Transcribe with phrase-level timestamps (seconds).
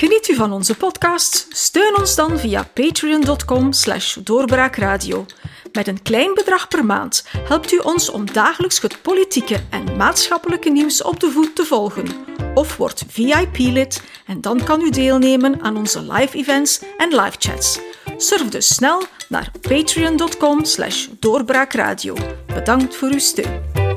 [0.00, 1.46] Geniet u van onze podcast?
[1.48, 5.26] Steun ons dan via patreon.com slash doorbraakradio.
[5.72, 10.70] Met een klein bedrag per maand helpt u ons om dagelijks het politieke en maatschappelijke
[10.70, 12.06] nieuws op de voet te volgen.
[12.54, 17.78] Of word VIP-lid en dan kan u deelnemen aan onze live events en live chats.
[18.16, 22.14] Surf dus snel naar patreon.com slash doorbraakradio.
[22.46, 23.89] Bedankt voor uw steun.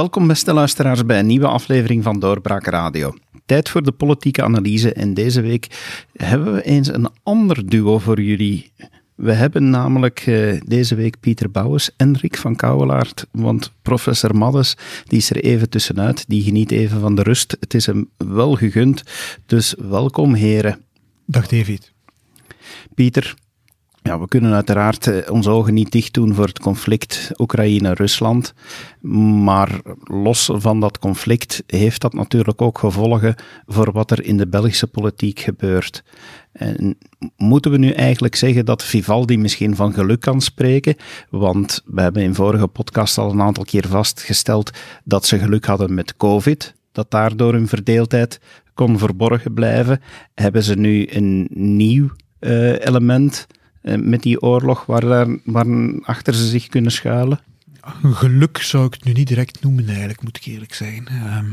[0.00, 3.14] Welkom beste luisteraars bij een nieuwe aflevering van Doorbraak Radio.
[3.46, 5.66] Tijd voor de politieke analyse en deze week
[6.12, 8.72] hebben we eens een ander duo voor jullie.
[9.14, 14.76] We hebben namelijk uh, deze week Pieter Bouwens en Rick van Kouwelaert, want professor Maddes
[15.04, 17.56] die is er even tussenuit, die geniet even van de rust.
[17.60, 19.02] Het is hem wel gegund,
[19.46, 20.84] dus welkom heren.
[21.26, 21.92] Dag David.
[22.94, 23.34] Pieter,
[24.02, 28.54] ja, we kunnen uiteraard eh, onze ogen niet dicht doen voor het conflict Oekraïne-Rusland.
[29.44, 33.34] Maar los van dat conflict heeft dat natuurlijk ook gevolgen
[33.66, 36.02] voor wat er in de Belgische politiek gebeurt.
[36.52, 36.98] En
[37.36, 40.96] moeten we nu eigenlijk zeggen dat Vivaldi misschien van geluk kan spreken?
[41.30, 44.70] Want we hebben in vorige podcast al een aantal keer vastgesteld
[45.04, 46.74] dat ze geluk hadden met COVID.
[46.92, 48.40] Dat daardoor hun verdeeldheid
[48.74, 50.00] kon verborgen blijven.
[50.34, 53.46] Hebben ze nu een nieuw uh, element?
[53.80, 55.66] Eh, met die oorlog waar, daar, waar
[56.02, 57.40] achter ze zich kunnen schuilen?
[58.02, 61.08] Geluk zou ik het nu niet direct noemen, eigenlijk, moet ik eerlijk zijn.
[61.08, 61.46] Ehm,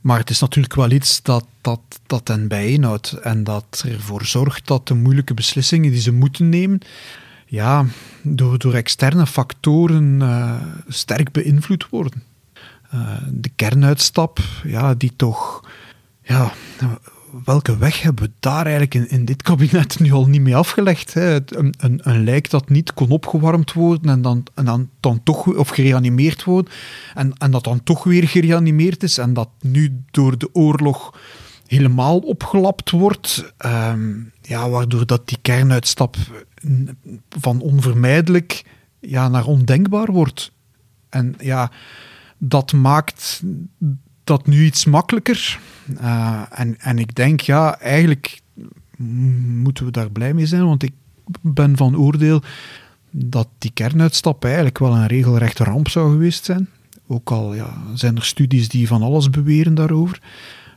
[0.00, 4.66] maar het is natuurlijk wel iets dat, dat, dat hen bijeenhoudt en dat ervoor zorgt
[4.66, 6.80] dat de moeilijke beslissingen die ze moeten nemen,
[7.46, 7.84] ja,
[8.22, 12.22] door, door externe factoren uh, sterk beïnvloed worden.
[12.94, 15.64] Uh, de kernuitstap, ja, die toch
[16.22, 16.52] ja,
[17.44, 21.14] welke weg hebben we daar eigenlijk in, dit kabinet nu al niet mee afgelegd?
[21.14, 21.34] Hè?
[21.34, 25.46] Een, een, een, lijk dat niet kon opgewarmd worden en dan, en dan, dan toch,
[25.46, 26.72] of gereanimeerd worden,
[27.14, 31.14] en, en dat dan toch weer gereanimeerd is en dat nu door de oorlog
[31.66, 36.16] helemaal opgelapt wordt, ehm, ja, waardoor dat die kernuitstap
[37.28, 38.64] van onvermijdelijk
[39.00, 40.52] ja, naar ondenkbaar wordt.
[41.08, 41.70] En ja,
[42.38, 43.42] dat maakt
[44.24, 45.58] dat nu iets makkelijker.
[46.00, 48.40] Uh, en, en ik denk, ja, eigenlijk
[49.62, 50.92] moeten we daar blij mee zijn, want ik
[51.40, 52.42] ben van oordeel
[53.10, 56.68] dat die kernuitstap eigenlijk wel een regelrechte ramp zou geweest zijn.
[57.06, 60.20] Ook al ja, zijn er studies die van alles beweren daarover.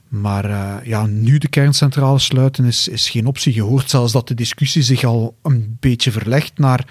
[0.07, 3.53] Maar uh, ja, nu de kerncentrale sluiten is, is geen optie.
[3.53, 6.87] Je hoort zelfs dat de discussie zich al een beetje verlegt naar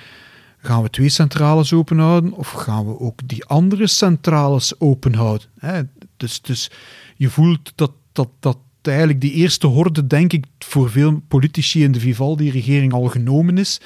[0.59, 5.47] gaan we twee centrales openhouden of gaan we ook die andere centrales openhouden?
[5.59, 5.83] Hè?
[6.17, 6.71] Dus, dus
[7.17, 11.93] je voelt dat, dat, dat eigenlijk die eerste horde, denk ik, voor veel politici in
[11.93, 13.81] de Vivaldi-regering al genomen is.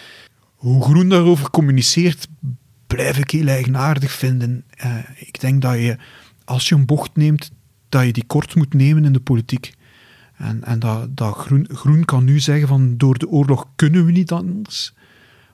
[0.54, 2.28] Hoe Groen daarover communiceert,
[2.86, 4.64] blijf ik heel eigenaardig vinden.
[4.84, 5.96] Uh, ik denk dat je,
[6.44, 7.50] als je een bocht neemt,
[7.88, 9.72] dat je die kort moet nemen in de politiek.
[10.36, 14.12] En, en dat, dat Groen, Groen kan nu zeggen van door de oorlog kunnen we
[14.12, 14.94] niet anders.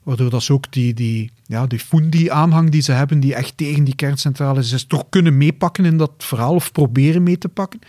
[0.04, 3.84] Waardoor dat ze ook die, die, ja, die Fundi-aanhang die ze hebben, die echt tegen
[3.84, 7.80] die kerncentrales is, toch kunnen meepakken in dat verhaal of proberen mee te pakken.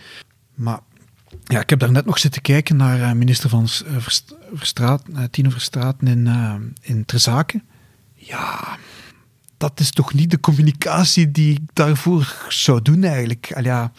[0.54, 0.80] Maar
[1.44, 3.96] ja, ik heb daar net nog zitten kijken naar uh, minister van uh,
[4.52, 6.28] Verstraat, uh, Tino Verstraeten in,
[6.80, 7.62] in Trezaken.
[8.14, 8.78] Ja,
[9.56, 13.52] dat is toch niet de communicatie die ik daarvoor zou doen eigenlijk.
[13.54, 13.92] Al ja,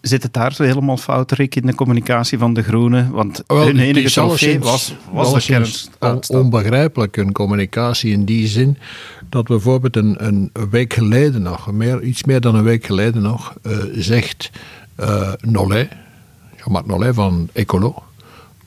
[0.00, 3.10] Zit het daar zo helemaal fout, Rick, in de communicatie van de Groenen?
[3.10, 5.40] Want well, hun enige trofee was, was de
[5.98, 6.20] kern.
[6.28, 8.78] Onbegrijpelijk, een communicatie in die zin
[9.28, 13.54] dat bijvoorbeeld een, een week geleden nog, meer, iets meer dan een week geleden nog,
[13.62, 14.50] uh, zegt
[15.00, 15.88] uh, Nollet,
[16.56, 18.02] Jean-Marc Nollet van Ecolo,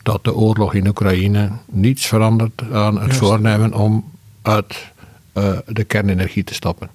[0.04, 4.92] dat de oorlog in Oekraïne niets verandert aan het voornemen om uit
[5.34, 6.90] uh, de kernenergie te stappen.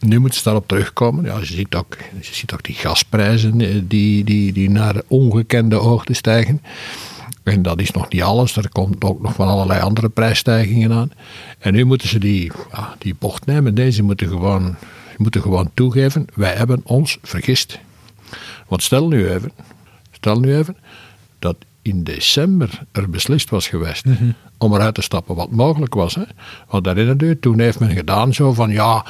[0.00, 1.24] Nu moet ze daarop terugkomen.
[1.24, 5.76] Ja, je, ziet ook, je ziet ook die gasprijzen eh, die, die, die naar ongekende
[5.76, 6.62] hoogte stijgen.
[7.42, 8.56] En dat is nog niet alles.
[8.56, 11.10] Er komt ook nog van allerlei andere prijsstijgingen aan.
[11.58, 13.74] En nu moeten ze die, ja, die bocht nemen.
[13.74, 14.76] Deze moeten gewoon,
[15.16, 16.26] moeten gewoon toegeven.
[16.34, 17.78] Wij hebben ons vergist.
[18.68, 19.52] Want stel nu even,
[20.10, 20.76] stel nu even
[21.38, 26.14] dat in december er beslist was geweest mm om eruit te stappen, wat mogelijk was.
[26.14, 26.22] Hè?
[26.68, 29.04] Want herinner je, toen heeft men gedaan zo van ja,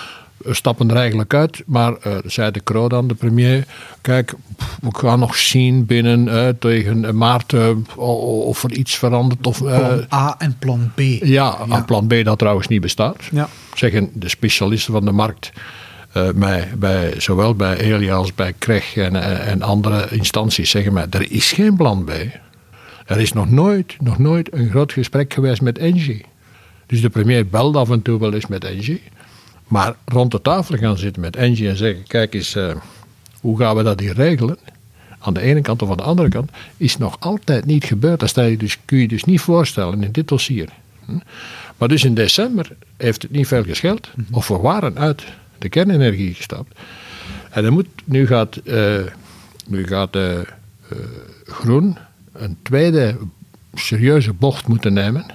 [0.45, 3.67] we stappen er eigenlijk uit, maar uh, zei de Croo dan, de premier,
[4.01, 4.35] kijk,
[4.81, 9.47] we gaan nog zien binnen uh, tegen maart uh, of er iets verandert.
[9.47, 11.01] Of, plan A en plan B.
[11.01, 11.83] Ja, ja.
[11.83, 13.17] plan B dat trouwens niet bestaat.
[13.31, 13.49] Ja.
[13.75, 15.53] Zeggen de specialisten van de markt,
[16.35, 18.55] bij, bij, zowel bij Elia als bij
[18.95, 19.15] en,
[19.47, 22.11] en andere instanties, zeggen mij, er is geen plan B.
[23.07, 26.25] Er is nog nooit, nog nooit een groot gesprek geweest met Engie.
[26.87, 29.03] Dus de premier belt af en toe wel eens met Engie.
[29.71, 32.75] Maar rond de tafel gaan zitten met Engie en zeggen: kijk eens, uh,
[33.41, 34.59] hoe gaan we dat hier regelen?
[35.19, 38.21] Aan de ene kant of aan de andere kant is nog altijd niet gebeurd.
[38.21, 40.69] Dat stel je dus, kun je dus niet voorstellen in dit dossier.
[41.05, 41.19] Hm?
[41.77, 44.11] Maar dus in december heeft het niet veel gescheeld.
[44.31, 45.25] Of we waren uit
[45.59, 46.79] de kernenergie gestapt.
[47.51, 49.01] En dan moet, nu gaat, uh,
[49.67, 50.39] nu gaat uh,
[51.45, 51.97] Groen
[52.33, 53.17] een tweede
[53.75, 55.27] serieuze bocht moeten nemen.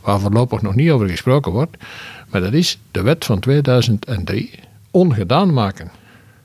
[0.00, 1.76] Waar voorlopig nog niet over gesproken wordt.
[2.32, 4.50] Maar dat is de wet van 2003
[4.90, 5.90] ongedaan maken.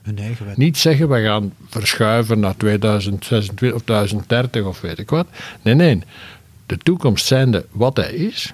[0.02, 0.56] Hun eigen wet.
[0.56, 5.26] Niet zeggen we gaan verschuiven naar 2026 of 2030 of weet ik wat.
[5.62, 6.02] Nee, nee.
[6.66, 8.52] De toekomst zijnde wat hij is,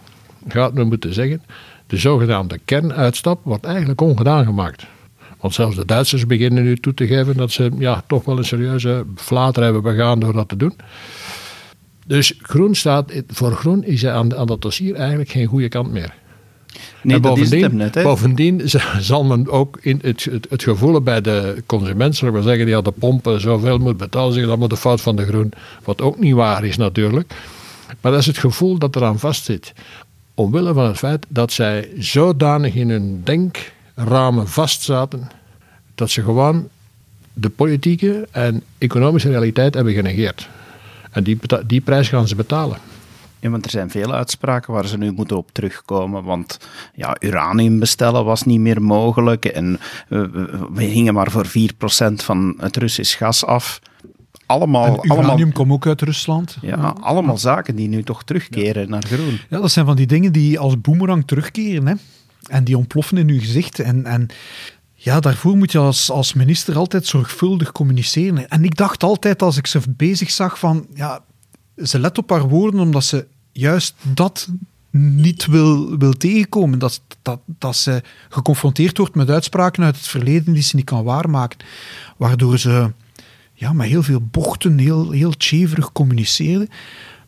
[0.48, 1.42] gaat men moeten zeggen.
[1.86, 4.86] De zogenaamde kernuitstap wordt eigenlijk ongedaan gemaakt.
[5.40, 8.44] Want zelfs de Duitsers beginnen nu toe te geven dat ze ja, toch wel een
[8.44, 10.76] serieuze flater hebben begaan door dat te doen.
[12.06, 16.14] Dus groen staat, voor groen is aan, aan dat dossier eigenlijk geen goede kant meer.
[17.02, 18.62] Nee, en bovendien, net, bovendien
[18.98, 22.76] zal men ook in het, het, het gevoel bij de consument, zullen we zeggen, die
[22.76, 25.52] aan de pompen zoveel moet betalen, zeggen dat moet de fout van de groen.
[25.84, 27.34] Wat ook niet waar is natuurlijk.
[28.00, 29.72] Maar dat is het gevoel dat eraan vastzit.
[30.34, 35.30] Omwille van het feit dat zij zodanig in hun denkramen vastzaten,
[35.94, 36.68] dat ze gewoon
[37.32, 40.48] de politieke en economische realiteit hebben genegeerd.
[41.10, 42.78] En die, die prijs gaan ze betalen.
[43.44, 46.24] Ja, want er zijn veel uitspraken waar ze nu moeten op terugkomen.
[46.24, 46.58] Want
[46.94, 49.44] ja, uranium bestellen was niet meer mogelijk.
[49.44, 50.22] En uh,
[50.72, 51.50] we gingen maar voor 4%
[52.14, 53.80] van het Russisch gas af.
[54.46, 56.58] Allemaal, En uranium allemaal, komt ook uit Rusland.
[56.60, 59.40] ja, allemaal zaken die nu toch terugkeren naar groen.
[59.48, 61.86] Ja, dat zijn van die dingen die als boemerang terugkeren.
[61.86, 61.94] Hè?
[62.46, 63.78] En die ontploffen in uw gezicht.
[63.78, 64.26] En, en
[64.94, 68.48] ja, daarvoor moet je als, als minister altijd zorgvuldig communiceren.
[68.48, 70.86] En ik dacht altijd als ik ze bezig zag van...
[70.94, 71.20] Ja,
[71.76, 74.48] ze let op haar woorden omdat ze juist dat
[74.90, 76.78] niet wil, wil tegenkomen.
[76.78, 81.04] Dat, dat, dat ze geconfronteerd wordt met uitspraken uit het verleden die ze niet kan
[81.04, 81.58] waarmaken.
[82.16, 82.92] Waardoor ze
[83.54, 86.68] ja, met heel veel bochten, heel, heel cheverig communiceerde.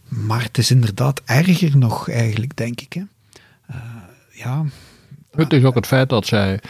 [0.09, 2.93] Maar het is inderdaad erger nog eigenlijk, denk ik.
[2.93, 3.03] Hè.
[3.71, 3.77] Uh,
[4.31, 4.65] ja,
[5.31, 6.61] Het is ook het feit dat zij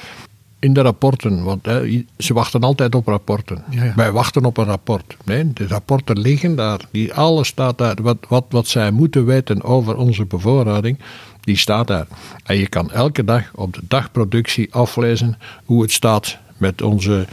[0.59, 3.63] in de rapporten, want hè, ze wachten altijd op rapporten.
[3.71, 3.93] Ja, ja.
[3.97, 5.17] Wij wachten op een rapport.
[5.25, 6.81] Nee, de rapporten liggen daar.
[6.91, 7.97] Die, alles staat daar.
[8.03, 10.99] Wat, wat, wat zij moeten weten over onze bevoorrading,
[11.41, 12.07] die staat daar.
[12.45, 17.27] En je kan elke dag op de dagproductie aflezen hoe het staat met onze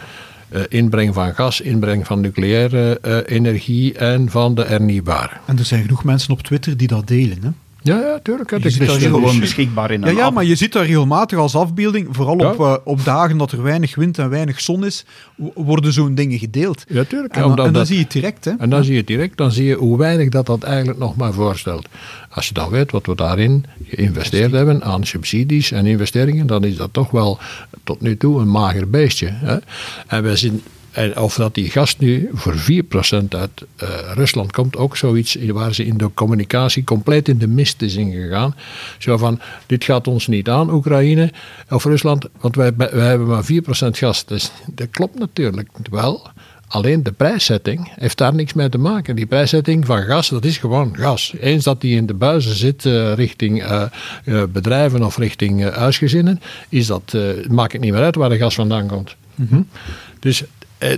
[0.49, 5.33] uh, inbreng van gas, inbreng van nucleaire uh, energie en van de hernieuwbare.
[5.45, 7.37] En er zijn genoeg mensen op Twitter die dat delen.
[7.41, 7.49] Hè?
[7.83, 8.51] Ja, ja, tuurlijk.
[8.51, 10.33] Het is dus gewoon beschikbaar in ja, een ja, app.
[10.33, 12.51] maar je ziet daar regelmatig als afbeelding, vooral Ja.
[12.51, 15.05] op, uh, op dagen dat er weinig wind en weinig zon is,
[15.53, 16.83] worden zo'n dingen gedeeld.
[16.87, 17.33] Ja, tuurlijk.
[17.33, 18.45] En, dan, Omdat en dan dat- zie je het direct.
[18.45, 18.51] Hè?
[18.57, 21.15] En dan zie je het direct, dan zie je hoe weinig dat dat eigenlijk nog
[21.15, 21.87] maar voorstelt.
[22.29, 26.75] Als je dan weet wat we daarin geïnvesteerd hebben aan subsidies en investeringen, dan is
[26.75, 27.39] dat toch wel
[27.83, 29.27] tot nu toe een mager beestje.
[29.31, 29.57] Hè?
[30.07, 30.61] En we zien,
[30.93, 32.57] en of dat die gas nu voor 4%
[33.29, 37.81] uit uh, Rusland komt, ook zoiets waar ze in de communicatie compleet in de mist
[37.81, 38.55] is ingegaan.
[38.97, 41.31] Zo van, dit gaat ons niet aan, Oekraïne
[41.69, 43.47] of Rusland, want wij, wij hebben maar 4%
[43.89, 44.25] gas.
[44.25, 46.27] Dus, dat klopt natuurlijk wel.
[46.67, 49.15] Alleen de prijszetting heeft daar niks mee te maken.
[49.15, 51.33] Die prijszetting van gas, dat is gewoon gas.
[51.39, 53.83] Eens dat die in de buizen zit uh, richting uh,
[54.25, 57.17] uh, bedrijven of richting huisgezinnen, is dat,
[57.49, 59.15] maakt het niet meer uit waar de gas vandaan komt.
[59.35, 59.67] Mm -hmm.
[60.19, 60.43] Dus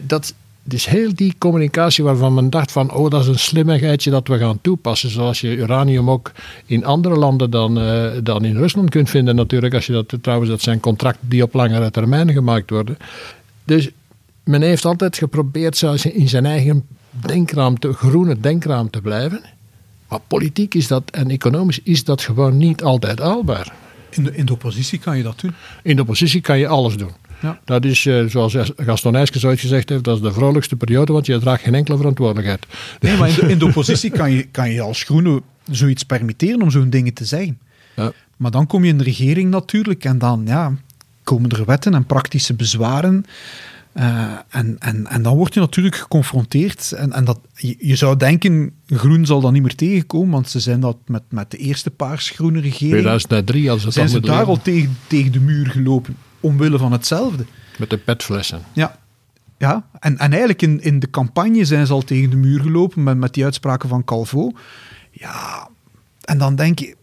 [0.08, 0.34] dat,
[0.64, 4.38] dus heel die communicatie waarvan men dacht van, oh dat is een slimmigheidje dat we
[4.38, 5.10] gaan toepassen.
[5.10, 6.32] Zoals je uranium ook
[6.66, 7.74] in andere landen dan,
[8.24, 9.74] dan in Rusland kunt vinden natuurlijk.
[9.74, 12.98] Als je dat, trouwens, dat zijn contracten die op langere termijn gemaakt worden.
[13.64, 13.90] Dus
[14.44, 19.42] men heeft altijd geprobeerd zo in zijn eigen denkraam, te, groene denkraam te blijven.
[20.08, 23.74] Maar politiek is dat en economisch is dat gewoon niet altijd haalbaar.
[24.10, 25.54] In de, in de oppositie kan je dat doen.
[25.84, 27.12] In de oppositie kan je alles doen.
[27.46, 27.60] Ja.
[27.66, 31.26] Dat is, uh, zoals Gaston Eyskens ooit gezegd heeft, dat is de vrolijkste periode, want
[31.26, 32.66] je draagt geen enkele verantwoordelijkheid.
[33.00, 36.62] Nee, maar in de, in de oppositie kan je, kan je als groene zoiets permitteren
[36.62, 37.60] om zo'n dingen te zeggen.
[37.96, 38.12] Ja.
[38.38, 40.74] Maar dan kom je in de regering natuurlijk en dan ja,
[41.24, 43.26] komen er wetten en praktische bezwaren.
[43.98, 46.92] Uh, en, en, en dan word je natuurlijk geconfronteerd.
[46.92, 50.60] En, en dat, je, je, zou denken, groen zal dat niet meer tegenkomen, want ze
[50.60, 52.92] zijn dat met, met de eerste paars-groene regering.
[52.92, 57.46] 2003 als het zijn ze daar al tegen, tegen de muur gelopen, omwille van hetzelfde.
[57.78, 58.62] Met de petflessen.
[58.74, 59.00] Ja.
[59.58, 63.04] Ja, en, en eigenlijk in, in de campagne zijn ze al tegen de muur gelopen
[63.04, 64.52] met, met die uitspraken van Calvo.
[65.12, 65.70] Ja,
[66.22, 66.96] en dan denk je,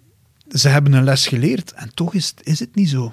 [0.48, 3.12] ze hebben een les geleerd en toch is, is het niet zo.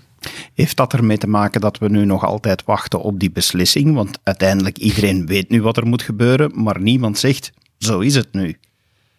[0.53, 3.93] Heeft dat ermee te maken dat we nu nog altijd wachten op die beslissing?
[3.93, 8.33] Want uiteindelijk iedereen weet nu wat er moet gebeuren, maar niemand zegt, zo is het
[8.33, 8.57] nu.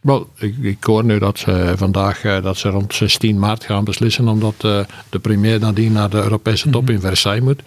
[0.00, 3.85] Wel, ik, ik, hoor nu dat ze vandaag uh, dat ze rond 16 maart gaan
[3.85, 4.80] beslissen, omdat uh,
[5.11, 7.62] de premier nadien naar de Europese top in Versailles moet.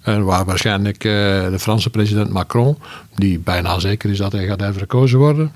[0.00, 1.12] En waar waarschijnlijk eh,
[1.50, 2.76] de Franse president Macron,
[3.14, 5.52] die bijna zeker is dat hij gaat verkozen worden,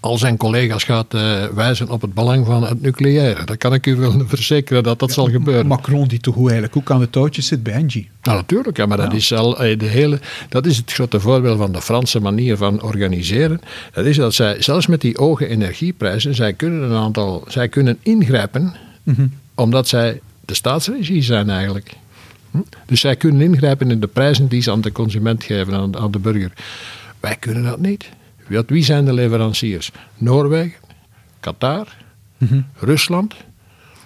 [0.00, 3.44] al zijn collega's gaat uh, wijzen op het belang van het nucleaire.
[3.44, 5.66] Dat kan ik u wel verzekeren dat dat zal gebeuren.
[5.66, 8.08] Macron die toch eigenlijk ook aan de touwtjes zit bij Engie.
[8.22, 11.58] Nou, natuurlijk, ja, maar Dat, is al, eh, de hele, dat is het grote voorbeeld
[11.58, 13.60] van de Franse manier van organiseren.
[13.92, 17.98] Dat is dat zij, zelfs met die hoge energieprijzen, zij kunnen een aantal, zij kunnen
[18.02, 19.26] ingrijpen, mhm.
[19.54, 21.94] omdat zij de staatsregie zijn eigenlijk.
[22.50, 22.58] Hm?
[22.86, 26.10] Dus zij kunnen ingrijpen in de prijzen die ze aan de consument geven, aan, aan
[26.10, 26.52] de burger.
[27.20, 28.08] Wij kunnen dat niet.
[28.48, 29.90] Wie zijn de leveranciers?
[30.16, 30.78] Noorwegen,
[31.40, 31.86] Qatar,
[32.38, 32.60] mhm.
[32.76, 33.34] Rusland.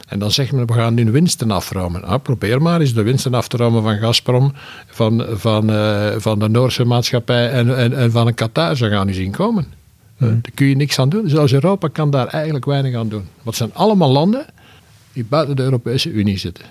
[0.09, 2.05] En dan zegt men, we gaan nu winsten afromen.
[2.05, 4.53] Ah, probeer maar eens de winsten af te romen van Gazprom,
[4.87, 8.77] van, van, uh, van de Noorse maatschappij en, en, en van een Qatar.
[8.77, 9.67] Ze gaan nu zien komen.
[10.17, 10.29] Mm.
[10.29, 11.29] daar kun je niks aan doen.
[11.29, 13.25] Zelfs Europa kan daar eigenlijk weinig aan doen.
[13.35, 14.47] Want het zijn allemaal landen
[15.13, 16.65] die buiten de Europese Unie zitten.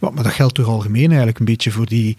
[0.00, 2.16] Maar, maar dat geldt toch algemeen eigenlijk een beetje voor die,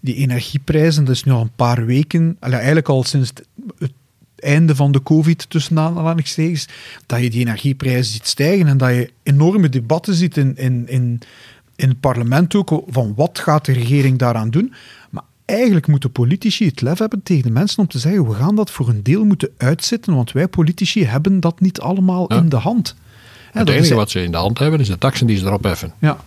[0.00, 1.04] die energieprijzen.
[1.04, 3.32] Dat is nu al een paar weken, eigenlijk al sinds
[3.78, 3.92] het
[4.44, 6.68] einde van de COVID tussen aanhalingstekens,
[7.06, 11.20] dat je die energieprijzen ziet stijgen en dat je enorme debatten ziet in, in, in,
[11.76, 14.74] in het parlement ook van wat gaat de regering daaraan doen.
[15.10, 18.56] Maar eigenlijk moeten politici het lef hebben tegen de mensen om te zeggen we gaan
[18.56, 22.56] dat voor een deel moeten uitzitten, want wij politici hebben dat niet allemaal in de
[22.56, 22.94] hand.
[23.52, 25.92] Het enige wat ze in de hand hebben is de taxen die ze erop heffen.
[25.98, 26.18] Ja,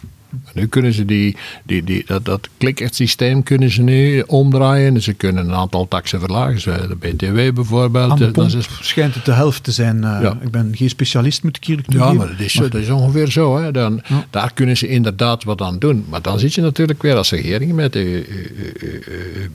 [0.53, 5.01] nu kunnen ze die, die, die, dat, dat systeem kunnen ze nu omdraaien.
[5.01, 6.89] Ze kunnen een aantal taxen verlagen.
[6.89, 8.17] De BTW bijvoorbeeld.
[8.17, 9.97] De pomp is, schijnt het de helft te zijn.
[9.97, 12.13] Uh, Ik ben geen specialist, moet ik eerlijk toegeven.
[12.13, 13.57] Ja, maar dat is, dat is ongeveer zo.
[13.57, 13.71] Hè.
[13.71, 16.05] Dan, Daar kunnen ze inderdaad wat aan doen.
[16.09, 18.25] Maar dan zit je natuurlijk weer als regering met de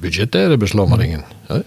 [0.00, 1.25] budgettaire beslommeringen.
[1.47, 1.59] Hè.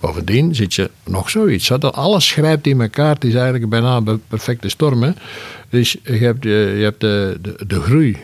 [0.00, 1.68] Bovendien zit je nog zoiets.
[1.68, 3.14] Dat alles schrijft in elkaar.
[3.14, 5.02] Het is eigenlijk bijna een perfecte storm.
[5.02, 5.10] Hè.
[5.70, 8.16] Dus je hebt, je hebt de, de, de groei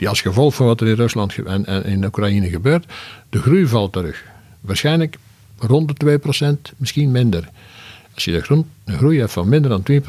[0.00, 2.86] die als gevolg van wat er in Rusland en, in Oekraïne gebeurt,
[3.28, 4.24] de groei valt terug.
[4.60, 5.18] Waarschijnlijk
[5.58, 6.20] rond de
[6.70, 7.48] 2%, misschien minder.
[8.14, 10.04] Als je de, groei hebt van minder dan 2%,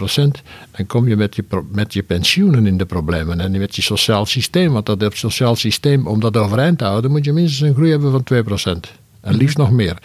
[0.71, 4.25] dan kom je met, je met je pensioenen in de problemen en met je sociaal
[4.25, 4.71] systeem.
[4.71, 8.11] Want dat sociaal systeem, om dat overeind te houden, moet je minstens een groei hebben
[8.11, 8.91] van 2%.
[9.21, 9.97] En liefst nog meer.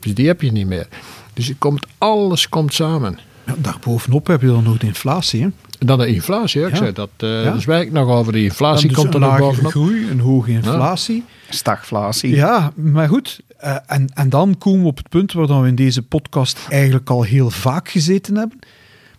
[0.00, 0.88] Dus die heb je niet meer.
[1.34, 3.18] Dus het komt, alles komt samen.
[3.46, 5.42] Ja, daarbovenop heb je dan nog de inflatie.
[5.42, 5.48] Hè?
[5.84, 7.10] Dan de inflatie, ik zei dat.
[7.18, 7.52] Uh, ja.
[7.52, 9.70] Dus wij nog over de inflatie dus komt er nog bovenop.
[9.70, 11.24] groei, een hoge inflatie.
[11.48, 12.34] Stagflatie.
[12.34, 13.40] Ja, maar goed.
[13.64, 17.10] Uh, en, en dan komen we op het punt waar we in deze podcast eigenlijk
[17.10, 18.58] al heel vaak gezeten hebben.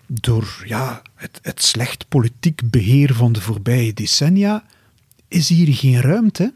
[0.08, 4.64] Door ja, het, het slecht politiek beheer van de voorbije decennia
[5.28, 6.54] is hier geen ruimte.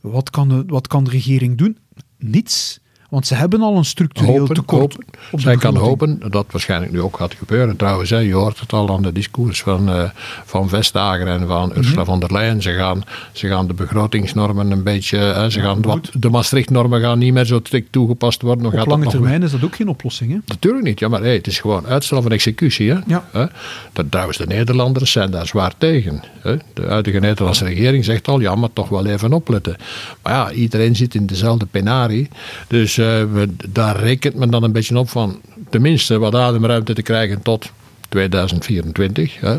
[0.00, 1.78] Wat kan de, wat kan de regering doen?
[2.18, 2.80] Niets.
[3.14, 4.96] Want ze hebben al een structureel hopen, tekort.
[5.32, 7.76] Zij kan hopen dat waarschijnlijk nu ook gaat gebeuren.
[7.76, 10.10] Trouwens, hè, je hoort het al aan de discours van, uh,
[10.44, 11.78] van Vestager en van mhm.
[11.78, 12.62] Ursula von der Leyen.
[12.62, 13.02] Ze gaan,
[13.32, 15.18] ze gaan de begrotingsnormen een beetje.
[15.18, 18.66] Hè, ze gaan wat, de Maastricht-normen gaan niet meer zo strikt toegepast worden.
[18.66, 20.30] Op lange termijn is dat ook geen oplossing.
[20.30, 20.38] Hè?
[20.46, 20.98] Natuurlijk niet.
[20.98, 22.90] Ja, maar hey, het is gewoon uitstel van executie.
[22.90, 22.98] Hè?
[23.06, 23.24] Ja.
[23.32, 23.44] Hè?
[23.92, 26.22] Dat, trouwens, de Nederlanders zijn daar zwaar tegen.
[26.40, 26.56] Hè?
[26.72, 29.76] De huidige Nederlandse regering zegt al: ja, maar toch wel even opletten.
[30.22, 32.28] Maar ja, iedereen zit in dezelfde penarie.
[32.68, 33.02] Dus.
[33.04, 37.70] Eh, daar rekent men dan een beetje op van tenminste wat ademruimte te krijgen tot
[38.08, 39.40] 2024.
[39.40, 39.58] Hè.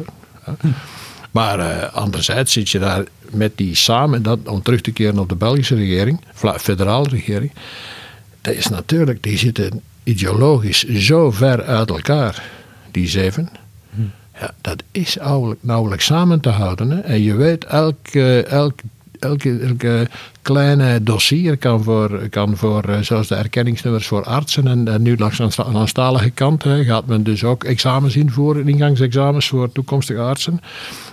[1.32, 5.30] Maar uh, anderzijds zit je daar met die samen, dat, om terug te keren op
[5.30, 6.22] de Belgische regering,
[6.58, 7.52] federale regering.
[8.42, 12.44] Dat is natuurlijk, die zitten ideologisch zo ver uit elkaar,
[12.92, 13.50] die zeven.
[14.40, 15.18] Ja, dat is
[15.60, 16.90] nauwelijks samen te houden.
[16.90, 17.00] Hè.
[17.00, 18.08] En je weet, elk,
[18.48, 18.80] elk
[19.26, 20.08] elke, elke
[20.42, 25.18] kleine dossier kan voor, kan voor uh, zoals de erkenningsnummers voor artsen en, en nu
[25.18, 30.60] langs de aanstalige kant hè, gaat men dus ook examens invoeren, ingangsexamens voor toekomstige artsen.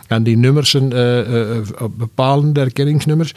[0.07, 3.35] En die nummers zijn uh, bepalende erkenningsnummers.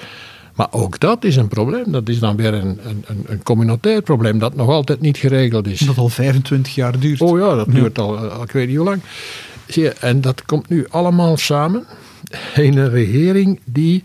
[0.55, 1.91] Maar ook dat is een probleem.
[1.91, 5.79] Dat is dan weer een, een, een communautair probleem dat nog altijd niet geregeld is.
[5.79, 7.21] Dat al 25 jaar duurt.
[7.21, 9.01] Oh ja, dat duurt al, al ik weet niet hoe lang.
[9.67, 11.85] Zie je, en dat komt nu allemaal samen
[12.55, 14.03] in een regering die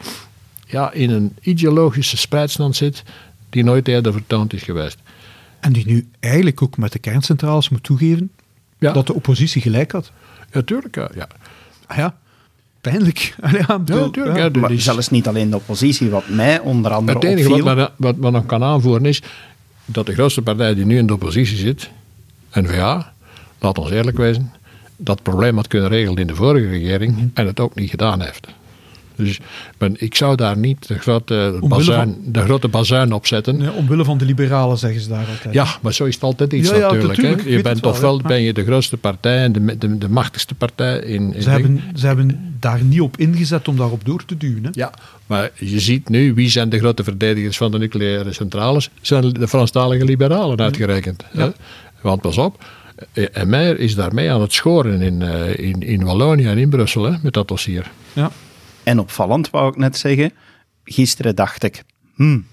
[0.70, 3.02] ja, in een ideologische spreidstand zit
[3.50, 4.98] die nooit eerder vertoond is geweest.
[5.60, 8.30] En die nu eigenlijk ook met de kerncentrales moet toegeven
[8.78, 8.92] ja.
[8.92, 10.10] dat de oppositie gelijk had.
[10.52, 10.94] Ja, tuurlijk.
[10.94, 11.10] Ja.
[11.14, 11.28] ja.
[11.86, 12.16] Ah, ja.
[12.80, 13.34] Pijnlijk.
[13.66, 14.36] Ja, natuurlijk.
[14.36, 14.60] Ja.
[14.60, 18.14] maar dus, zelfs niet alleen de oppositie, wat mij onder andere Het enige wat, wat,
[18.18, 19.22] wat nog kan aanvoeren is
[19.84, 21.90] dat de grootste partij die nu in de oppositie zit,
[22.52, 23.12] N-VA,
[23.58, 24.52] laat ons eerlijk wezen,
[24.96, 28.46] dat probleem had kunnen regelen in de vorige regering en het ook niet gedaan heeft.
[29.24, 29.38] Dus
[29.78, 33.56] ben, ik zou daar niet de grote, bazuin, de grote bazuin op zetten.
[33.56, 35.54] Nee, omwille van de liberalen zeggen ze daar altijd.
[35.54, 37.44] Ja, maar zo is het altijd iets Ja, ja, natuurlijk.
[37.44, 40.98] Je bent wel, ofwel ben je de grootste partij en de, de, de machtigste partij
[40.98, 41.34] in.
[41.34, 44.64] in Ze, hebben, ze hebben daar niet op ingezet om daarop door te duwen.
[44.64, 44.70] Hè?
[44.72, 44.92] Ja,
[45.26, 48.90] maar je ziet nu wie zijn de grote verdedigers van de nucleaire centrales.
[49.00, 51.24] Zijn de Franstalige liberalen uitgerekend.
[51.30, 51.42] hè.
[51.42, 51.52] Ja.
[52.00, 52.64] Want pas op,
[53.12, 56.68] eh, en Meijer is daarmee aan het schoren in, eh, in, in Wallonië en in
[56.68, 57.90] Brussel hè, met dat dossier.
[58.12, 58.30] Ja.
[58.82, 60.32] En opvallend, wou ik net zeggen.
[60.84, 61.84] Gisteren dacht ik,
[62.14, 62.46] hmm,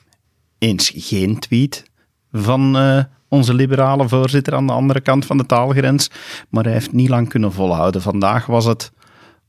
[0.57, 1.83] eens geen tweet
[2.31, 6.09] van eh, onze liberale voorzitter aan de andere kant van de taalgrens.
[6.49, 8.01] Maar hij heeft niet lang kunnen volhouden.
[8.01, 8.91] Vandaag was het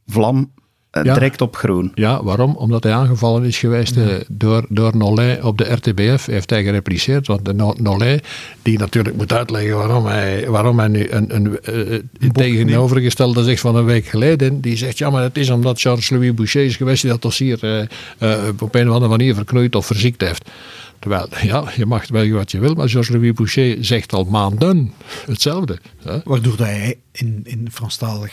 [0.06, 0.52] vlam
[0.90, 1.02] Ja.
[1.02, 1.92] direct op groen.
[1.94, 2.56] Ja, waarom?
[2.56, 6.26] Omdat hij aangevallen is geweest eh, door, door Nollet op de RTBF.
[6.26, 7.26] Heeft hij gerepliceerd.
[7.26, 8.26] Want de No- Nollet,
[8.62, 13.60] die natuurlijk moet uitleggen waarom hij, waarom hij nu een, een, eh, een tegenovergestelde zegt
[13.60, 14.60] van een week geleden.
[14.60, 17.80] Die zegt, ja, maar het is omdat Charles-Louis Boucher is geweest die dat dossier eh,
[18.18, 20.50] eh, op een of andere manier verknoeid of verziekt heeft.
[20.98, 24.92] Terwijl, ja, je mag wel wat je wil, maar Georges-Louis Boucher zegt al maanden
[25.26, 25.78] hetzelfde.
[26.02, 26.18] Hè?
[26.24, 28.32] Waardoor dat hij in, in Franstalig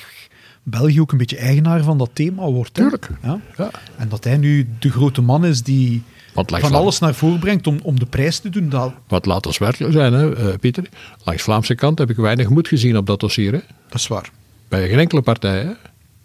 [0.67, 2.77] België ook een beetje eigenaar van dat thema wordt.
[2.77, 2.81] hè?
[2.81, 3.09] Tuurlijk.
[3.21, 3.39] Ja?
[3.57, 3.69] Ja.
[3.97, 6.01] En dat hij nu de grote man is die
[6.33, 8.69] van Vlaam- alles naar voren brengt om, om de prijs te doen.
[8.69, 10.89] Dat, Wat laat ons werkelijk zijn, hè, eh, Pieter.
[11.23, 13.53] Langs Vlaamse kant heb ik weinig moed gezien op dat dossier.
[13.53, 13.59] Hè?
[13.89, 14.31] dat is waar.
[14.67, 15.59] Bij geen enkele partij.
[15.63, 15.71] Hè?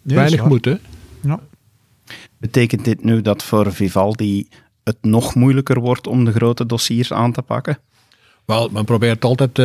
[0.03, 0.75] weinig moed, hè?
[1.23, 1.41] Ja.
[2.37, 4.49] Betekent dit nu dat voor Vivaldi
[4.85, 7.79] het nog moeilijker wordt om de grote dossiers aan te pakken?
[8.51, 9.65] Wel, men probeert altijd, eh,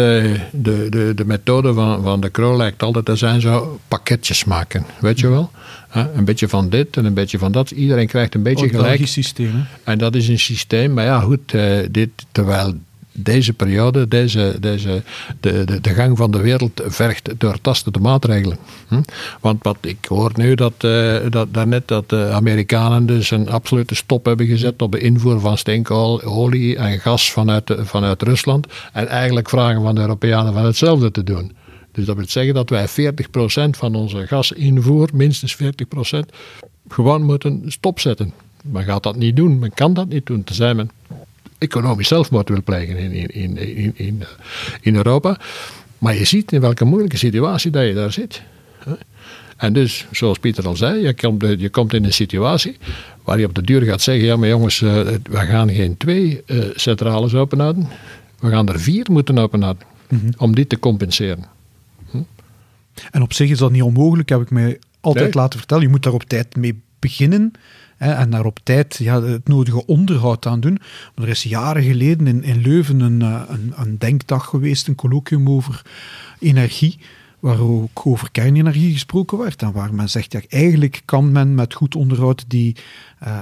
[0.51, 4.85] de, de, de methode van, van de Kroo lijkt altijd te zijn zo pakketjes maken.
[4.99, 5.51] Weet je wel?
[6.15, 7.71] Een beetje van dit en een beetje van dat.
[7.71, 9.07] Iedereen krijgt een beetje het gelijk.
[9.07, 9.51] Systeem.
[9.53, 9.91] Hè?
[9.91, 12.73] En dat is een systeem, maar ja, goed, eh, dit, terwijl
[13.17, 15.03] deze periode, deze, deze,
[15.39, 18.57] de, de, de gang van de wereld vergt doortastende maatregelen.
[18.87, 19.01] Hm?
[19.41, 23.95] Want wat ik hoor nu, dat, eh, dat daarnet dat de Amerikanen dus een absolute
[23.95, 28.67] stop hebben gezet op de invoer van steenkool, olie en gas vanuit, vanuit Rusland.
[28.93, 31.51] En eigenlijk vragen van de Europeanen van hetzelfde te doen.
[31.91, 36.19] Dus dat wil zeggen dat wij 40% van onze gasinvoer, minstens 40%,
[36.87, 38.33] gewoon moeten stopzetten.
[38.63, 40.89] Men gaat dat niet doen, men kan dat niet doen, tenzij men
[41.65, 44.27] economisch zelfmoord wil plegen in, in, in, in, in, eh,
[44.81, 45.39] in Europa.
[45.97, 48.41] Maar je ziet in welke moeilijke situatie dat je daar zit.
[49.57, 52.77] En dus, zoals Pieter al zei, je komt, eh, je komt in een situatie
[53.23, 54.89] waar je op de duur gaat zeggen: ja, maar jongens, eh,
[55.29, 56.43] we gaan geen twee
[56.75, 57.87] centrales openhouden,
[58.39, 59.87] we gaan er vier moeten openhouden
[60.37, 61.45] om dit te compenseren.
[63.11, 65.33] En op zich is dat niet onmogelijk, heb ik mij altijd Nee.
[65.33, 65.83] laten vertellen.
[65.83, 67.51] Je moet daar op tijd mee beginnen
[68.13, 70.77] en daar op tijd ja, het nodige onderhoud aan doen.
[71.15, 74.95] Maar er is jaren geleden in, in Leuven een, eh, een, een denkdag geweest, een
[74.95, 75.81] colloquium over
[76.39, 76.99] energie,
[77.39, 79.61] waar ook over kernenergie gesproken werd.
[79.61, 82.75] En waar men zegt, ja, eigenlijk kan men met goed onderhoud die,
[83.19, 83.37] eh,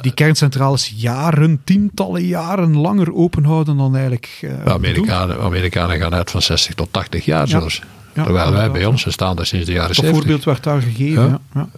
[0.00, 4.70] die kerncentrales jaren, tientallen jaren langer openhouden dan eigenlijk eh, De.
[4.72, 7.46] Amerikanen, Amerikanen gaan uit van 60 tot 80 jaar Ja.
[7.46, 7.82] zelfs.
[8.14, 10.20] Ja, Terwijl wij bij ons, we staan daar sinds de jaren Dat 70.
[10.22, 11.40] voorbeeld werd daar gegeven.
[11.54, 11.68] Ja.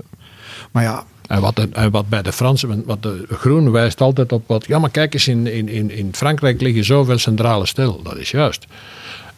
[0.72, 4.32] Maar ja, En wat, de- en wat bij de Fransen, wat de Groen wijst altijd
[4.32, 4.66] op wat.
[4.66, 8.00] Ja, maar kijk eens, in, in, in, Frankrijk liggen zoveel centrales stil.
[8.02, 8.66] Dat is juist.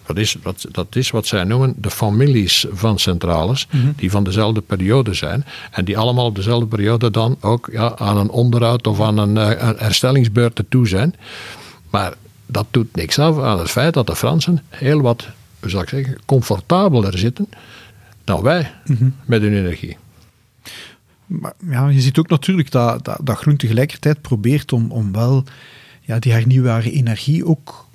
[0.07, 4.61] Dat is, wat, dat is wat zij noemen de families van centrales, die van dezelfde
[4.61, 5.45] periode zijn.
[5.71, 9.37] En die allemaal op dezelfde periode dan ook ja, aan een onderhoud of aan een,
[9.37, 11.15] eh, een herstellingsbeurt toe zijn.
[11.91, 12.15] Maar
[12.47, 15.27] dat doet niks af aan het feit dat de Fransen heel wat,
[15.67, 17.49] zal ik zeggen, comfortabeler zitten
[18.25, 18.71] dan wij
[19.25, 19.97] met hun energie.
[21.29, 25.45] Maar ja, je ziet ook natuurlijk dat, dat, dat Groen tegelijkertijd probeert om, om wel
[26.01, 27.87] ja, die hernieuwbare energie ook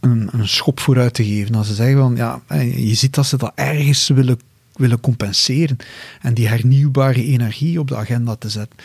[0.00, 1.54] een, een schop vooruit te geven.
[1.54, 4.40] Als ze zeggen van, ja, eh, je ziet dat ze dat ergens willen,
[4.72, 5.76] willen compenseren
[6.22, 8.78] en die hernieuwbare energie op de agenda te zetten.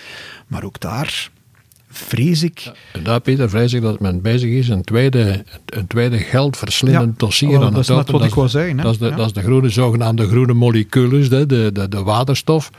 [0.47, 1.29] Maar ook daar
[1.89, 2.71] vrees ik...
[3.03, 7.55] Daar, Peter, vrees ik dat men bezig is een tweede, een tweede geldverslindend Ja, dossier
[7.55, 8.19] aan dat het is net openen.
[8.19, 8.77] wat ik wou zeggen.
[8.77, 9.15] Dat is de, Ja.
[9.15, 12.69] dat is de groene, zogenaamde groene moleculen, de, de, de, de waterstof.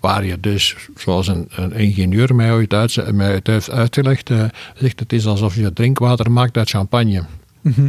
[0.00, 4.44] Waar je dus, zoals een, een ingenieur mij ooit, uit, mij ooit heeft uitgelegd, eh,
[4.74, 7.24] zegt het is alsof je drinkwater maakt uit champagne.
[7.60, 7.88] Mhm.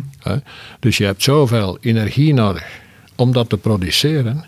[0.79, 2.65] Dus je hebt zoveel energie nodig
[3.15, 4.45] om dat te produceren.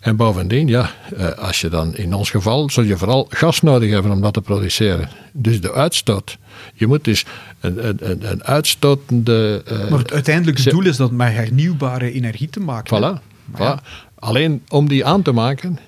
[0.00, 3.90] En bovendien, ja, eh, als je dan in ons geval, zul je vooral gas nodig
[3.90, 5.08] hebben om dat te produceren.
[5.32, 6.38] Dus de uitstoot.
[6.74, 7.24] Je moet dus
[7.60, 9.62] een, een, een, uitstotende.
[9.66, 13.20] eh, Maar het uiteindelijke doel is dat met hernieuwbare energie te maken.
[13.56, 13.82] voilà.
[14.18, 15.78] Alleen om die aan te maken,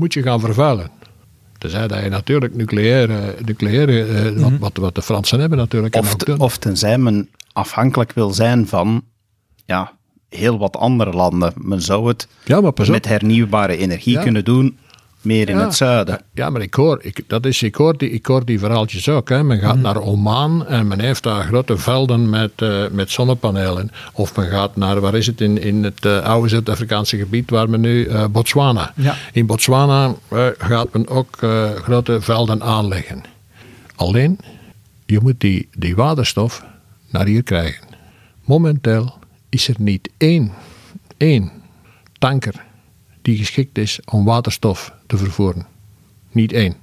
[0.00, 0.90] moet je gaan vervuilen.
[1.58, 5.94] Tenzij dat je natuurlijk nucleaire, nucleaire eh, wat, wat, wat de Fransen hebben natuurlijk.
[5.94, 9.02] en Of, te- tenzij men afhankelijk wil zijn van
[9.64, 9.92] ja,
[10.28, 11.52] heel wat andere landen.
[11.56, 12.92] Men zou het ja, maar pas op.
[12.92, 14.22] met hernieuwbare energie Ja.
[14.22, 14.78] kunnen doen
[15.20, 15.64] meer in Ja.
[15.64, 16.20] het zuiden.
[16.34, 19.28] Ja, maar ik hoor, ik, dat is, ik, hoor die, ik hoor die verhaaltjes ook.
[19.28, 19.42] Hè.
[19.42, 23.90] Men gaat naar Oman en men heeft daar grote velden met, eh, met zonnepanelen.
[24.12, 27.70] Of men gaat naar, waar is het, in, in het eh, oude Zuid-Afrikaanse gebied waar
[27.70, 28.92] men nu, eh, Botswana.
[28.96, 29.14] Ja.
[29.32, 30.14] In Botswana
[30.58, 31.36] gaat men ook
[31.82, 33.22] grote velden aanleggen.
[33.96, 34.38] Alleen,
[35.06, 36.64] je moet die, die waterstof
[37.10, 37.86] naar hier krijgen.
[38.44, 39.14] Momenteel
[39.48, 40.52] is er niet één,
[41.16, 41.50] één
[42.18, 42.68] tanker
[43.30, 45.66] die geschikt is om waterstof te vervoeren.
[46.32, 46.74] Niet één.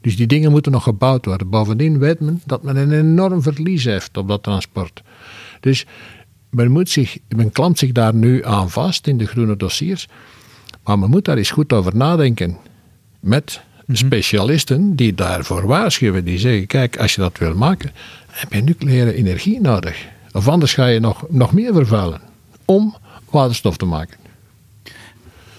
[0.00, 1.50] Dus die dingen moeten nog gebouwd worden.
[1.50, 5.02] Bovendien weet men dat men een enorm verlies heeft op dat transport.
[5.60, 5.86] Dus
[6.50, 10.08] men, moet zich, men klampt zich daar nu aan vast in de groene dossiers.
[10.84, 12.56] Maar men moet daar eens goed over nadenken.
[13.20, 16.24] Met specialisten die daarvoor waarschuwen.
[16.24, 17.92] Die zeggen, kijk, als je dat wil maken,
[18.26, 20.06] heb je nucleaire energie nodig.
[20.32, 22.20] Of anders ga je nog, nog meer vervuilen.
[22.64, 22.96] Om
[23.30, 24.23] waterstof te maken.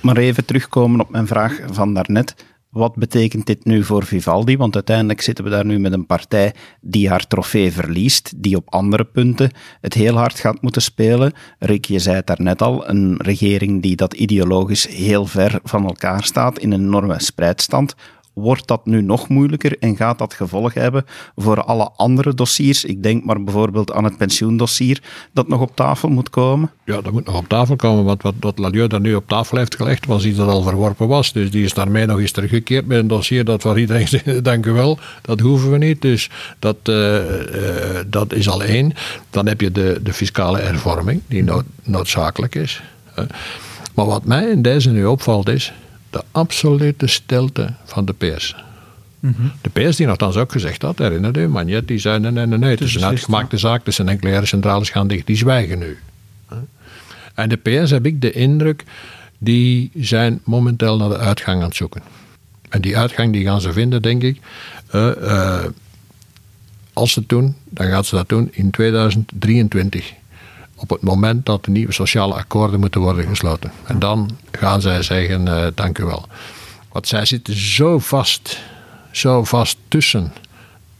[0.05, 2.35] Maar even terugkomen op mijn vraag van daarnet.
[2.69, 4.57] Wat betekent dit nu voor Vivaldi?
[4.57, 8.73] Want uiteindelijk zitten we daar nu met een partij die haar trofee verliest, die op
[8.73, 11.33] andere punten het heel hard gaat moeten spelen.
[11.59, 16.23] Rick, je zei het daarnet al, een regering die dat ideologisch heel ver van elkaar
[16.23, 17.95] staat, in een enorme spreidstand.
[18.35, 22.85] Wordt dat nu nog moeilijker en gaat dat gevolgen hebben voor alle andere dossiers?
[22.85, 25.01] Ik denk maar bijvoorbeeld aan het pensioendossier
[25.33, 26.71] dat nog op tafel moet komen.
[26.85, 29.57] Ja, dat moet nog op tafel komen, want wat, wat Lalieu daar nu op tafel
[29.57, 31.33] heeft gelegd, was iets dat al verworpen was.
[31.33, 34.65] Dus die is daarmee nog eens teruggekeerd met een dossier dat waar iedereen zegt, dank
[34.65, 36.01] u wel, dat hoeven we niet.
[36.01, 38.93] Dus dat, eh, eh, dat is al één.
[39.29, 42.81] Dan heb je de, de fiscale hervorming, die nood- noodzakelijk is.
[43.93, 45.73] Maar wat mij in deze nu opvalt is
[46.15, 48.55] de absolute stilte van de PS.
[49.61, 52.69] De PS die nogthans ook gezegd had, herinner u, Magnetti zei nee, nee, nee, nee,
[52.69, 55.97] het is een uitgemaakte zaak, dus een nucleaire centrales gaan dicht, die zwijgen nu.
[57.33, 58.83] En de PS heb ik de indruk,
[59.37, 62.01] die zijn momenteel naar de uitgang aan het zoeken.
[62.69, 64.39] En die uitgang die gaan ze vinden, denk ik.
[64.91, 65.65] eh, eh,
[66.93, 70.13] als ze het doen, dan gaan ze dat doen in 2023.
[70.75, 73.71] Op het moment dat de nieuwe sociale akkoorden moeten worden gesloten.
[73.85, 76.27] En dan gaan zij zeggen, eh, dank u wel.
[76.91, 78.59] Want zij zitten zo vast,
[79.11, 80.33] zo vast tussen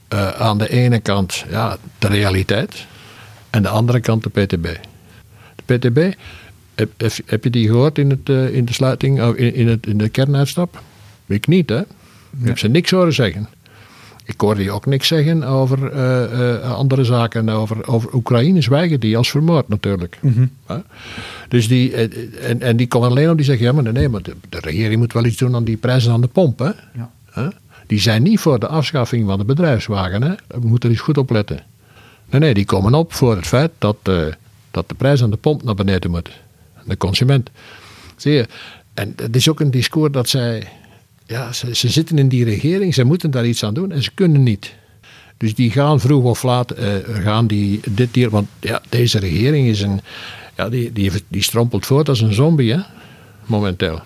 [0.08, 2.86] eh, aan de ene kant ja, de realiteit
[3.50, 4.68] en de andere kant de PTB.
[5.56, 6.14] De PTB,
[6.76, 9.68] heb, heb, heb je die gehoord in, het, eh, in de sluiting, of in, in,
[9.68, 10.82] het, in de kernuitstap?
[11.26, 11.80] Ik niet, hè?
[11.80, 13.50] Ik heb ze niks horen zeggen.
[14.26, 17.50] Ik hoorde die ook niks zeggen over eh, eh, andere zaken.
[17.50, 20.20] Over, over Oekraïne zwijgen die als vermoord natuurlijk.
[20.66, 20.78] Hè?
[21.48, 24.22] Dus die, eh, en, en die komen alleen op die zeggen: ja, maar nee, maar
[24.22, 26.60] de, de regering moet wel iets doen aan die prijzen aan de pomp.
[26.60, 26.72] Hè?
[26.94, 27.12] Ja.
[27.32, 27.48] Hè?
[27.88, 30.22] Die zijn niet voor de afschaffing van de bedrijfswagen.
[30.22, 30.34] Hè?
[30.48, 31.64] We moeten er eens goed op letten.
[32.30, 33.98] Nee, nee, die komen op voor het feit dat,
[34.72, 36.30] dat de prijs aan de pomp naar beneden moet.
[36.86, 37.50] De consument.
[38.16, 38.48] Zie je?
[38.94, 40.68] En het is ook een discours dat zij.
[41.28, 44.12] Ja, ze, ze zitten in die regering, ze moeten daar iets aan doen en ze
[44.14, 44.74] kunnen niet.
[45.38, 49.68] Dus die gaan vroeg of laat, eh, gaan die dit hier, want ja, deze regering
[49.68, 50.02] is een,
[50.56, 52.80] ja, die, die, die strompelt voort als een zombie, hè,
[53.46, 54.02] momenteel.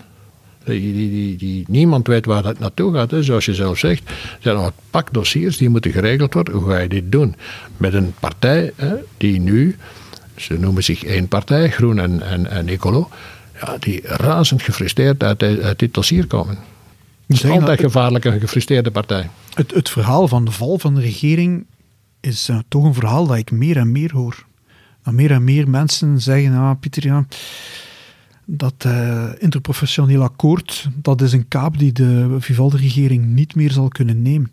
[0.64, 4.10] Die, die, die, die, niemand weet waar dat naartoe gaat, hè, zoals je zelf zegt.
[4.10, 6.54] Er zijn nog een pak dossiers die moeten geregeld worden.
[6.54, 7.36] Hoe ga je dit doen?
[7.78, 9.78] Met een partij hè, die nu,
[10.36, 13.10] ze noemen zich één partij, Groen en, en, en Ecolo,
[13.62, 16.58] ja, die razend gefrustreerd uit, uit dit dossier komen.
[17.38, 19.30] Nou, altijd gevaarlijk, een gefrustreerde partij.
[19.54, 21.66] Het, het verhaal van de val van de regering
[22.20, 24.46] is eh, toch een verhaal dat ik meer en meer hoor.
[25.04, 27.26] Dat meer en meer mensen zeggen, ah, Pieter, ja,
[28.46, 34.22] dat eh, interprofessioneel akkoord, dat is een kaap die de Vivaldi-regering niet meer zal kunnen
[34.22, 34.52] nemen.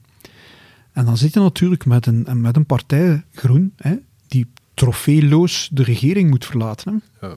[0.92, 3.94] En dan zit je natuurlijk met een, met een partij, Groen, hè,
[4.28, 7.02] die trofeeloos de regering moet verlaten.
[7.20, 7.26] Hè.
[7.26, 7.36] Ja.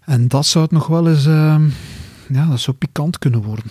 [0.00, 1.60] En dat zou het nog wel eens, eh,
[2.28, 3.64] ja, dat zou pikant kunnen worden.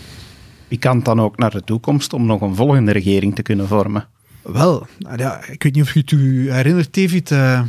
[0.67, 4.07] Pikant dan ook naar de toekomst om nog een volgende regering te kunnen vormen.
[4.41, 7.31] Wel, nou ja, ik weet niet of je het u herinnert, David.
[7.31, 7.61] eh,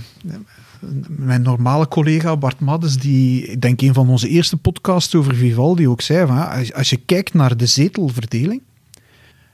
[1.08, 5.88] mijn normale collega Bart Maddes, die, ik denk een van onze eerste podcasts over Vivaldi
[5.88, 8.62] ook zei, van, als, je kijkt naar de zetelverdeling,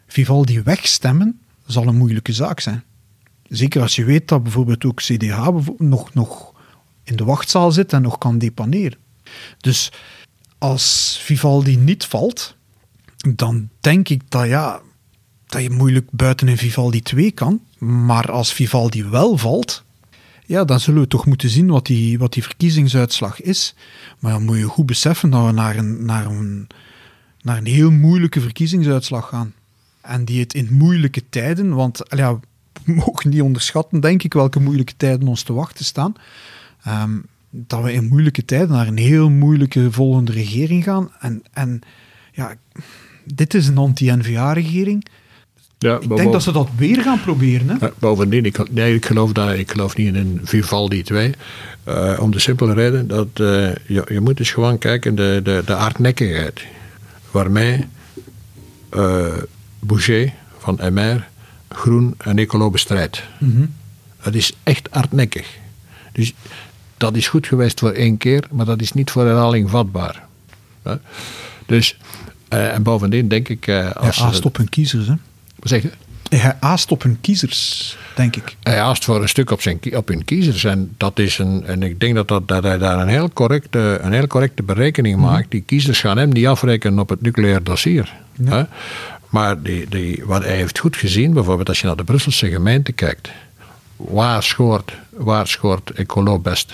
[0.06, 2.82] Vivaldi wegstemmen zal een moeilijke zaak zijn.
[3.48, 6.52] Zeker als je weet dat bijvoorbeeld ook CDH nog, nog
[7.04, 8.98] in de wachtzaal zit en nog kan depaneren.
[9.58, 9.92] Dus
[10.58, 12.56] als Vivaldi niet valt,
[13.28, 14.80] dan denk ik dat ja,
[15.46, 17.60] dat je moeilijk buiten een Vivaldi 2 kan.
[17.78, 19.84] Maar als Vivaldi wel valt,
[20.46, 23.74] ja, dan zullen we toch moeten zien wat die, wat die verkiezingsuitslag is.
[24.18, 26.66] Maar dan moet je goed beseffen dat we naar een, naar een,
[27.42, 29.52] naar een heel moeilijke verkiezingsuitslag gaan.
[30.00, 32.40] En die het in moeilijke tijden, want ja,
[32.84, 36.14] we mogen niet onderschatten, denk ik, welke moeilijke tijden ons te wachten staan.
[36.82, 37.18] Ehm,
[37.50, 41.10] dat we in moeilijke tijden naar een heel moeilijke volgende regering gaan.
[41.20, 41.80] En, en
[42.32, 42.56] ja,
[43.24, 45.06] dit is een anti-NVA-regering.
[45.78, 47.68] Ja, Ik denk dat ze dat weer gaan proberen.
[47.68, 47.88] Hè?
[47.98, 51.32] Bovendien, ik, nee, ik, geloof dat, ik geloof niet in een Vivaldi 2.
[51.84, 55.62] Eh, om de simpele reden dat eh, je, je moet dus gewoon kijken de, de,
[55.66, 56.64] de hardnekkigheid
[57.30, 57.84] waarmee
[58.90, 59.26] eh
[59.80, 61.26] Boucher van MR
[61.68, 63.22] Groen en Ecolo bestrijdt.
[64.22, 65.58] Dat is echt hardnekkig.
[66.12, 66.34] Dus
[66.96, 70.26] dat is goed geweest voor één keer, maar dat is niet voor herhaling vatbaar.
[71.66, 71.98] Dus,
[72.56, 73.66] en bovendien denk ik...
[73.66, 75.06] eh, als Hij aast op hun kiezers.
[75.06, 75.14] Hè?
[75.56, 75.90] Wat zeg je?
[76.28, 78.56] Hij aast op hun kiezers, denk ik.
[78.62, 80.64] Hij aast voor een stuk op, zijn, op hun kiezers.
[80.64, 83.98] En, dat is een, en ik denk dat, dat, dat hij daar een heel, correcte,
[84.02, 85.50] een heel correcte berekening maakt.
[85.50, 88.12] Die kiezers gaan hem niet afrekenen op het nucleair dossier.
[88.44, 88.62] Hè?
[89.28, 92.92] Maar die, die, wat hij heeft goed gezien, bijvoorbeeld als je naar de Brusselse gemeente
[92.92, 93.30] kijkt.
[93.96, 96.72] Waar scoort, waar scoort Ecolo best?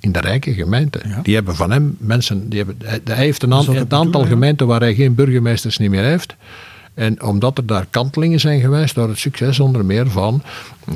[0.00, 1.08] In de rijke gemeenten.
[1.08, 1.20] Ja.
[1.22, 2.48] Die hebben van hem mensen.
[2.48, 4.94] Die hebben, hij, hij heeft een, Dat aan- is wat een aantal gemeenten waar hij
[4.94, 6.34] geen burgemeesters niet meer heeft.
[7.00, 10.42] En omdat er daar kantelingen zijn geweest door het succes onder meer van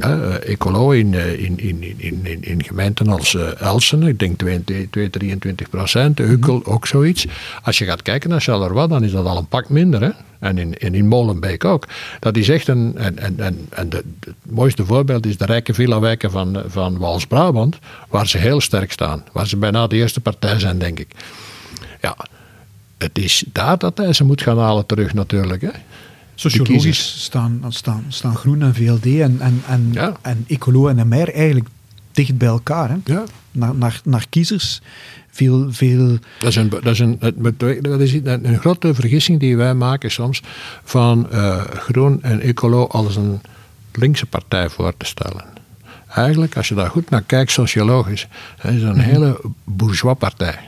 [0.00, 4.38] eh, Ecolo in, eh, in, in, in, in, in gemeenten als eh, Elsen, ik denk
[4.38, 7.26] 22, 23 procent, Hukkel ook zoiets.
[7.62, 10.00] Als je gaat kijken naar Charleroi, dan is dat al een pak minder.
[10.00, 10.10] Hè?
[10.38, 11.86] En in, in Molenbeek ook.
[12.20, 12.92] Dat is echt een.
[12.96, 17.78] En, en, en, en de, het mooiste voorbeeld is de rijke villa-wijken van, van Wals-Brabant,
[18.08, 19.24] waar ze heel sterk staan.
[19.32, 21.08] Waar ze bijna de eerste partij zijn, denk ik.
[22.00, 22.16] Ja,
[23.04, 25.62] het is daar dat hij ze moet gaan halen terug, natuurlijk.
[25.62, 25.70] Hè?
[26.34, 30.12] Sociologisch staan, staan, staan Groen en VLD en, en, en, Ja.
[30.22, 31.68] en Ecolo en MR eigenlijk
[32.12, 32.88] dicht bij elkaar.
[32.88, 32.96] Hè?
[33.04, 33.24] Ja.
[33.50, 34.80] Naar, naar, naar kiezers.
[35.30, 39.40] Veel, veel Dat is, een, dat, is een, het dat is een, een grote vergissing
[39.40, 40.42] die wij maken soms
[40.84, 43.40] van eh, Groen en Ecolo als een
[43.92, 45.44] linkse partij voor te stellen.
[46.08, 48.26] Eigenlijk, als je daar goed naar kijkt, sociologisch,
[48.58, 50.58] het is een hele bourgeois partij.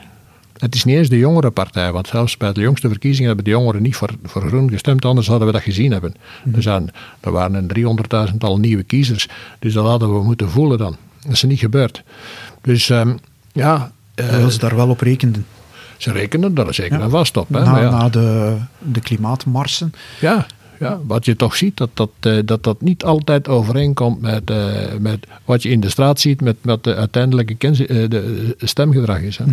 [0.57, 3.51] Het is niet eens de jongere partij, want zelfs bij de jongste verkiezingen hebben de
[3.51, 6.15] jongeren niet voor, voor Groen gestemd, anders hadden we dat gezien hebben.
[6.53, 6.89] Er, zijn,
[7.19, 7.97] er waren een
[8.31, 9.27] 300.000 al nieuwe kiezers,
[9.59, 10.95] dus dat hadden we moeten voelen dan.
[11.23, 12.03] Dat is niet gebeurd.
[12.61, 13.15] Dus ehm,
[13.51, 15.45] ja, eh, terwijl ze daar wel op rekenden.
[15.97, 17.03] ze rekenen er zeker Ja.
[17.03, 17.49] en vast op.
[17.49, 17.63] Hè?
[17.63, 17.89] Na, ja.
[17.89, 19.93] na de, de klimaatmarsen.
[20.19, 20.45] Ja,
[20.79, 24.65] ja, wat je toch ziet, dat dat, eh, dat, dat niet altijd overeenkomt met, eh,
[24.99, 29.37] met wat je in de straat ziet, met wat de uiteindelijke eh, de stemgedrag is.
[29.37, 29.43] Hè?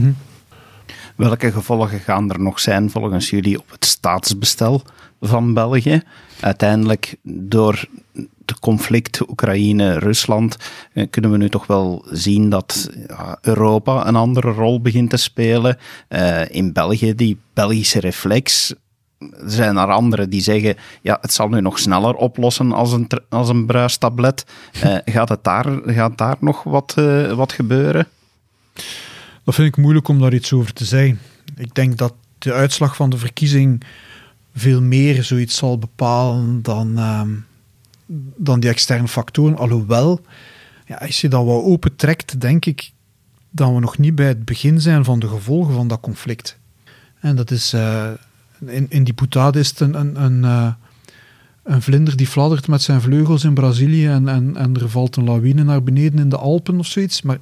[1.14, 4.82] Welke gevolgen gaan er nog zijn volgens jullie op het staatsbestel
[5.20, 6.02] van België?
[6.40, 7.88] Uiteindelijk door
[8.46, 10.56] het conflict Oekraïne-Rusland
[10.92, 12.90] eh, kunnen we nu toch wel zien dat
[13.40, 15.78] Europa een andere rol begint te spelen.
[16.08, 18.74] Eh, in België, die Belgische reflex.
[19.18, 23.08] Er zijn er anderen die zeggen, ja, het zal nu nog sneller oplossen als een,
[23.28, 24.46] als een bruistablet.
[24.80, 26.94] Eh, gaat, het daar, gaat daar nog wat,
[27.34, 28.06] wat gebeuren?
[29.44, 31.18] Dat vind ik moeilijk om daar iets over te zeggen.
[31.56, 33.82] Ik denk dat de uitslag van de verkiezing
[34.54, 37.30] veel meer zoiets zal bepalen dan, ehm,
[38.36, 39.56] dan die externe factoren.
[39.56, 40.20] Alhoewel,
[40.86, 42.92] ja, als je dat wat opentrekt, denk ik
[43.50, 46.58] dat we nog niet bij het begin zijn van de gevolgen van dat conflict.
[47.20, 48.10] En dat is, eh,
[48.66, 50.72] in, in die boutade is het een, een, een, eh,
[51.62, 55.24] een vlinder die fladdert met zijn vleugels in Brazilië en, en, en er valt een
[55.24, 57.22] lawine naar beneden in de Alpen of zoiets.
[57.22, 57.38] Maar,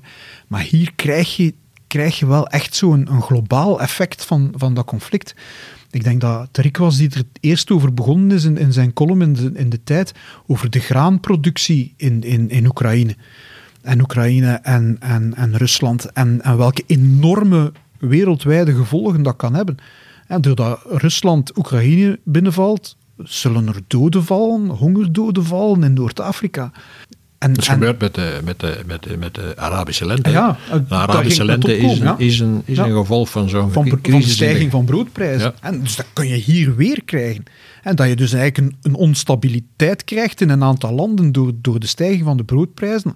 [0.46, 1.54] maar hier krijg je,
[1.92, 5.34] krijg je wel echt zo'n een globaal effect van, van dat conflict.
[5.90, 8.92] Ik denk dat Tarik was die er het eerst over begonnen is in, in zijn
[8.92, 10.12] column in de, in de tijd,
[10.46, 13.16] over de graanproductie in, in, in Oekraïne.
[13.82, 16.12] En Oekraïne en, en, en Rusland.
[16.12, 19.76] En, en welke enorme wereldwijde gevolgen dat kan hebben.
[20.26, 26.72] En doordat Rusland Oekraïne binnenvalt, zullen er doden vallen, hongerdoden vallen in Noord-Afrika.
[27.42, 30.30] En, Dat is en- gebeurd met de, met, de, met, de, met de Arabische lente.
[30.30, 30.56] Ja,
[30.88, 32.14] de Arabische lente is, een, ja.
[32.18, 32.84] is, een, is Ja.
[32.84, 34.24] een gevolg van zo'n van, van crisis.
[34.28, 35.54] in stijging van broodprijzen.
[35.60, 37.44] En dus dat kun je hier weer krijgen.
[37.82, 41.80] En dat je dus eigenlijk een, een onstabiliteit krijgt in een aantal landen door, door
[41.80, 43.14] de stijging van de broodprijzen.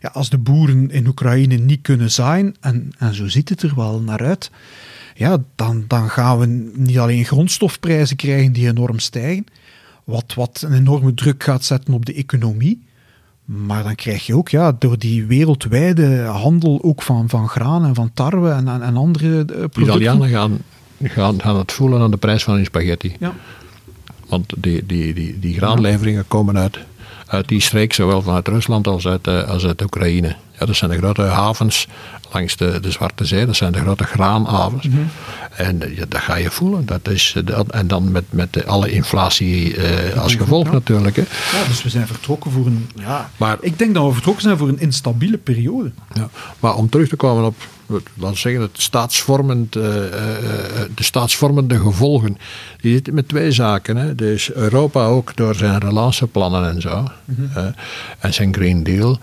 [0.00, 3.72] Ja, als de boeren in Oekraïne niet kunnen zaaien, en, en zo ziet het er
[3.76, 4.50] wel naar uit,
[5.14, 9.44] ja, dan, dan gaan we niet alleen grondstofprijzen krijgen die enorm stijgen,
[10.04, 12.90] wat, wat een enorme druk gaat zetten op de economie.
[13.44, 17.94] Maar dan krijg je ook ja, door die wereldwijde handel ook van, van graan en
[17.94, 19.82] van tarwe en, en, en andere eh, De producten.
[19.82, 20.58] Italianen gaan,
[21.02, 23.16] gaan, gaan het voelen aan de prijs van hun spaghetti.
[23.18, 23.34] Ja.
[24.28, 26.78] Want die, die, die, die graanleveringen komen uit,
[27.32, 30.36] uit die streek, zowel vanuit Rusland als uit, eh, als uit Oekraïne.
[30.58, 31.86] dat zijn de grote havens
[32.32, 33.46] langs de, de Zwarte Zee.
[33.46, 34.86] Dat zijn de grote graanhavens.
[34.88, 34.98] Mhm.
[35.56, 36.86] En eh, ja, dat ga je voelen.
[36.86, 40.72] Dat is, eh, dat, en dan met, met alle inflatie eh, als gevolg Ja.
[40.72, 41.16] natuurlijk.
[41.16, 41.22] Hè.
[41.22, 42.88] Ja, dus we zijn vertrokken voor een.
[42.94, 45.90] Ja, Maar- ik denk dat we vertrokken zijn voor een instabiele periode.
[46.12, 46.28] Ja.
[46.60, 47.54] Maar om terug te komen op,
[48.14, 52.38] laten we zeggen, het staatsvormend, eh, eh, eh, de staatsvormende gevolgen.
[52.80, 53.96] Die zitten met twee zaken.
[53.96, 54.14] Hè.
[54.14, 57.08] Dus Europa ook door zijn relatieplannen en zo.
[57.54, 57.66] eh,
[58.18, 59.18] en zijn Green Deal.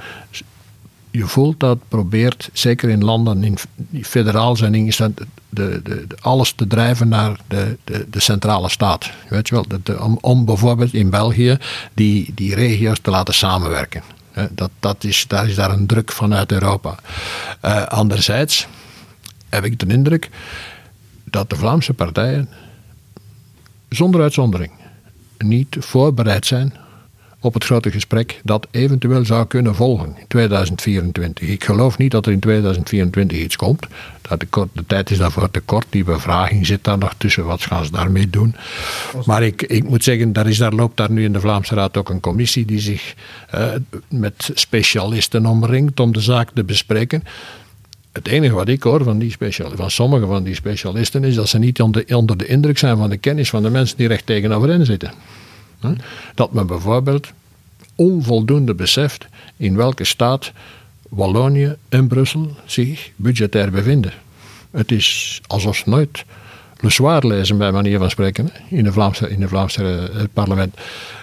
[1.11, 6.17] Je voelt dat probeert, zeker in landen in, die federaal zijn ingesteld, de, de, de-
[6.21, 9.09] alles te drijven naar de, de, de centrale staat.
[9.29, 11.57] Weet je wel, om, om bijvoorbeeld in België
[11.93, 14.01] die, die regio's te laten samenwerken.
[14.39, 16.95] Hè, Dat, dat is, daar is daar een druk vanuit Europa.
[17.61, 18.67] Eh, anderzijds
[19.49, 20.29] heb ik de indruk
[21.23, 22.49] dat de Vlaamse partijen
[23.89, 24.71] zonder uitzondering
[25.37, 26.73] niet voorbereid zijn
[27.41, 31.47] op het grote gesprek dat eventueel zou kunnen volgen in 2024.
[31.47, 33.87] Ik geloof niet dat er in 2024 iets komt.
[34.21, 34.39] Dat
[34.73, 35.85] de, tijd is daarvoor te kort.
[35.89, 37.45] Die bevraging zit daar nog tussen.
[37.45, 38.55] Wat gaan ze daarmee doen?
[39.25, 41.97] Maar ik, ik moet zeggen, daar, is, daar loopt daar nu in de Vlaamse Raad
[41.97, 43.15] ook een commissie die zich
[43.49, 43.67] eh,
[44.07, 47.23] met specialisten omringt om de zaak te bespreken.
[48.11, 49.35] Het enige wat ik hoor van, die
[49.85, 53.17] sommige van die specialisten is dat ze niet onder, onder de indruk zijn van de
[53.17, 55.11] kennis van de mensen die recht tegenover hen zitten.
[56.35, 57.27] Dat men bijvoorbeeld
[57.95, 59.25] onvoldoende beseft
[59.57, 60.51] in welke staat
[61.09, 64.13] Wallonië en Brussel zich budgetair bevinden.
[64.71, 66.25] Het is alsof nooit
[66.79, 70.77] Le Soir lezen, bij manier van spreken, in de Vlaamse, in de Vlaamse eh, parlement.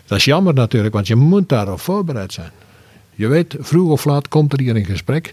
[0.07, 2.51] Dat is jammer natuurlijk, want je moet daarop voorbereid zijn.
[3.14, 5.33] Je weet, vroeg of laat komt er hier een gesprek.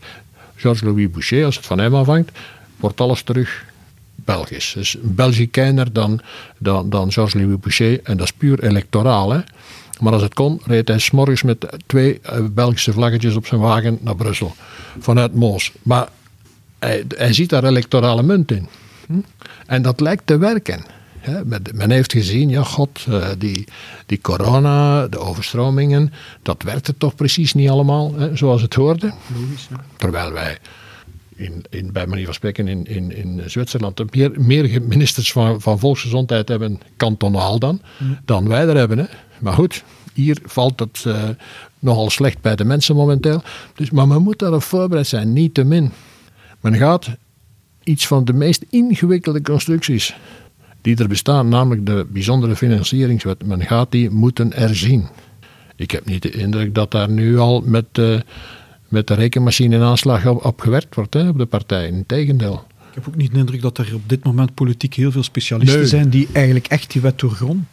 [0.56, 2.32] Georges-Louis Boucher, als het van hem afhangt,
[2.78, 3.66] wordt alles terug
[4.26, 4.74] Belgisch.
[4.74, 6.22] Dus een Belgicijner dan,
[6.58, 8.00] dan, dan Georges-Louis Boucher.
[8.04, 9.32] En dat is puur electoraal.
[9.32, 9.40] Hè.
[10.00, 13.98] Maar als het kon, reed hij s'morgens met twee eh, Belgische vlaggetjes op zijn wagen
[14.02, 14.56] naar Brussel.
[15.00, 15.72] Vanuit Moos.
[15.82, 16.08] Maar
[16.80, 18.68] hij, hij ziet daar electorale munt in.
[19.08, 19.20] Hm?
[19.66, 20.86] En dat lijkt te werken.
[21.74, 23.68] Men heeft gezien, ja god, eh, die,
[24.06, 29.14] die corona, de overstromingen, dat werkte toch precies niet allemaal zoals het hoorde.
[29.98, 30.58] Terwijl wij,
[31.36, 35.80] in, in, bij manier van spreken, in, in, in Zwitserland meer, meer ministers van, van
[35.80, 37.82] volksgezondheid hebben, kantonaal dan,
[38.26, 38.98] dan wij er hebben.
[38.98, 39.06] Hè.
[39.40, 41.30] Maar goed, hier valt het eh,
[41.80, 43.42] nogal slecht bij de mensen momenteel.
[43.76, 45.92] Dus, maar men moet daarop voorbereid zijn, niet te min.
[46.62, 47.10] Men gaat
[47.84, 50.16] iets van de meest ingewikkelde constructies
[50.82, 55.08] die er bestaan, namelijk de bijzondere financieringswet, men gaat die moeten erzien.
[55.76, 58.20] Ik heb niet de indruk dat daar nu al met, eh,
[58.94, 61.94] met de rekenmachine in aanslag op, op gewerkt wordt, hè, op de partijen.
[61.94, 62.64] Integendeel.
[62.90, 65.80] Ik heb ook niet de indruk dat er op dit moment politiek heel veel specialisten
[65.80, 65.88] Nee.
[65.88, 67.68] zijn die eigenlijk echt die wet doorgronden.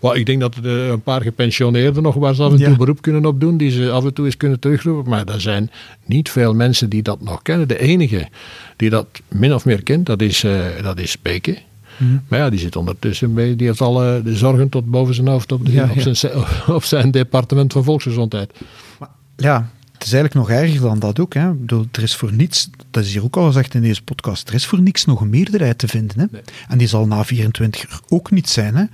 [0.00, 2.66] Wel, ik denk dat er eh, een paar gepensioneerden nog waar ze af en Ja.
[2.66, 5.10] toe beroep kunnen op doen, die ze af en toe eens kunnen terugroepen.
[5.10, 5.70] Maar er zijn
[6.04, 7.68] niet veel mensen die dat nog kennen.
[7.68, 8.28] De enige
[8.76, 11.58] die dat min of meer kent, dat is, eh dat is Beke.
[11.96, 12.16] Mhm.
[12.28, 15.52] Maar ja, die zit ondertussen bij, die heeft alle de zorgen tot boven zijn hoofd
[15.52, 16.14] op, de- Ja, op, ja.
[16.14, 16.32] Zijn,
[16.68, 18.52] op zijn departement van volksgezondheid.
[18.98, 21.34] Maar ja, het is eigenlijk nog erger dan dat ook.
[21.34, 21.50] Hè.
[21.50, 24.48] Ik bedoel, er is voor niets, dat is hier ook al gezegd in deze podcast,
[24.48, 26.18] er is voor niks nog een meerderheid te vinden.
[26.18, 26.40] Hè.
[26.68, 28.76] En die zal na 24 uur ook niet zijn.
[28.76, 28.84] Hè.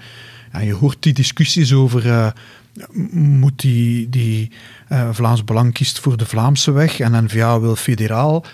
[0.52, 2.30] Ja, je hoort die discussies over, eh,
[3.12, 4.50] moet die, die
[4.88, 8.44] eh, Vlaams Belang kiest voor de Vlaamse weg en N-VA wil federaal.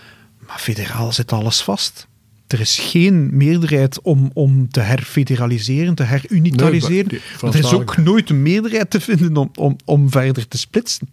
[0.46, 2.08] Maar federaal zit alles vast.
[2.46, 7.06] Er is geen meerderheid om, om te herfederaliseren, te herunitariseren.
[7.10, 10.10] Nee, maar die maar er is ook nooit een meerderheid te vinden om, om, om
[10.10, 11.08] verder te splitsen.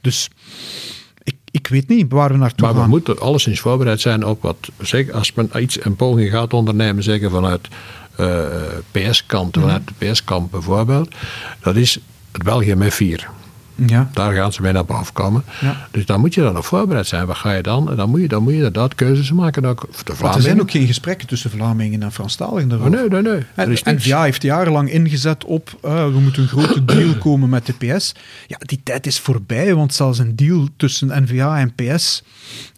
[0.00, 0.30] Dus
[1.22, 2.88] ik, ik weet niet waar we naartoe Maar we gaan.
[2.88, 7.30] moeten alleszins voorbereid zijn op wat, zeker als men iets een poging gaat ondernemen, zeker
[7.30, 7.68] vanuit
[8.16, 8.44] eh,
[8.90, 9.64] PS-kant, Mhm.
[9.64, 11.14] vanuit de PS-kant bijvoorbeeld,
[11.60, 11.98] dat is
[12.32, 13.28] het België met vier.
[13.86, 14.10] Ja.
[14.12, 15.42] Daar gaan ze mee naar boven komen.
[15.60, 15.76] Ja.
[15.90, 17.26] Dus dan moet je dan op voorbereid zijn.
[17.26, 17.90] Wat ga je dan?
[17.90, 19.64] En dan moet je, dan moet je inderdaad keuzes maken.
[19.64, 23.22] Ook voor de er zijn ook geen gesprekken tussen Vlamingen en Franstaligen Oh, nee, nee,
[23.22, 23.42] nee.
[23.54, 24.08] En, is en niks.
[24.08, 28.14] VA heeft jarenlang ingezet op eh, we moeten een grote deal komen met de PS.
[28.46, 32.22] Ja, die tijd is voorbij, want zelfs een deal tussen NVA en PS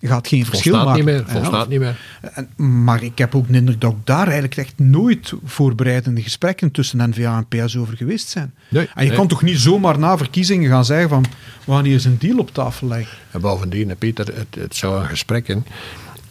[0.00, 1.14] gaat geen verschil Volstaat maken.
[1.14, 1.34] niet meer.
[1.42, 1.98] Volstaat niet meer.
[2.34, 2.48] En-
[2.84, 7.10] maar ik heb ook de indruk dat ook daar eigenlijk echt nooit voorbereidende gesprekken tussen
[7.10, 8.54] NVA en PS over geweest zijn.
[8.68, 9.18] Nee, en je nee.
[9.18, 11.24] kan toch niet zomaar na verkiezingen gaan zeggen van
[11.64, 13.18] we gaan hier eens een deal op tafel leggen.
[13.30, 15.66] En bovendien, Pieter, het, het zou een gesprekken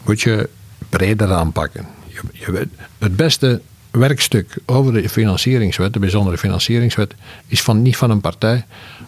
[0.05, 0.49] moet je
[0.89, 1.85] breder aanpakken.
[2.07, 2.67] Je, je
[2.97, 7.13] het beste werkstuk over de financieringswet, de bijzondere financieringswet,
[7.47, 8.65] is van, niet van een partij,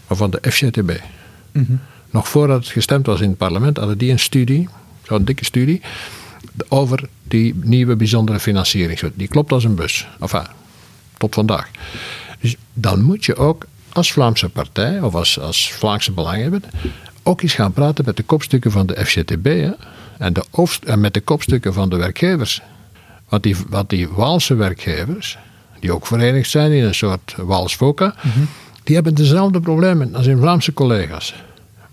[0.07, 0.91] maar van de FCTB.
[2.09, 4.69] Nog voordat het gestemd was in het parlement, hadden die een studie,
[5.03, 5.81] zo'n dikke studie,
[6.67, 9.11] over die nieuwe bijzondere financieringswet.
[9.15, 10.07] Die klopt als een bus.
[10.19, 10.45] Enfin,
[11.17, 11.69] tot vandaag.
[12.39, 16.67] Dus dan moet je ook als Vlaamse partij of als, als Vlaamse belanghebbende
[17.23, 19.71] ook eens gaan praten met de kopstukken van de FCTB hè,
[20.17, 20.43] en, de,
[20.85, 22.61] en met de kopstukken van de werkgevers.
[23.29, 25.37] Want die, want die Waalse werkgevers,
[25.79, 28.15] die ook verenigd zijn in een soort Waals VOCA,
[28.83, 31.33] die hebben dezelfde problemen als hun Vlaamse collega's.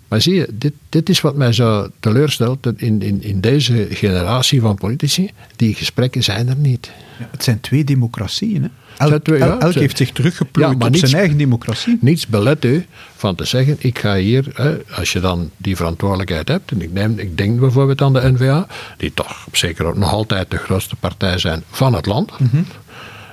[0.09, 4.61] Maar zie je, dit, dit is wat mij zo teleurstelt in, in, in deze generatie
[4.61, 5.31] van politici.
[5.57, 6.91] Die gesprekken zijn er niet.
[7.19, 8.63] Ja, het zijn twee democratieën.
[8.63, 8.69] Hè?
[8.99, 11.99] Elk, ja, heeft zich teruggeplooid op zijn eigen democratie.
[12.01, 12.87] Niets belet u
[13.17, 16.93] van te zeggen, ik ga hier, hè, als je dan die verantwoordelijkheid hebt, en ik,
[16.93, 20.97] neem, ik denk bijvoorbeeld aan de NVA, die toch zeker ook nog altijd de grootste
[20.97, 22.67] partij zijn van het land, mm -hmm.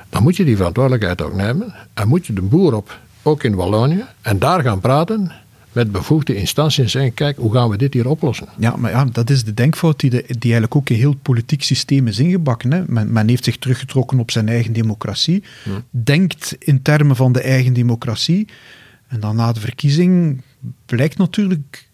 [0.09, 3.55] dan moet je die verantwoordelijkheid ook nemen en moet je de boer op, ook in
[3.55, 5.31] Wallonië, en daar gaan praten
[5.75, 8.47] met bevoegde instanties en zeggen: kijk, hoe gaan we dit hier oplossen?
[8.57, 11.63] Ja, maar ja, dat is de denkfout die, de, die eigenlijk ook in heel politiek
[11.63, 12.71] systeem is ingebakken.
[12.71, 12.83] Hè.
[12.87, 15.43] Men, men heeft zich teruggetrokken op zijn eigen democratie,
[15.89, 18.47] denkt in termen van de eigen democratie.
[19.07, 20.41] En dan na de verkiezing
[20.85, 21.87] blijkt natuurlijk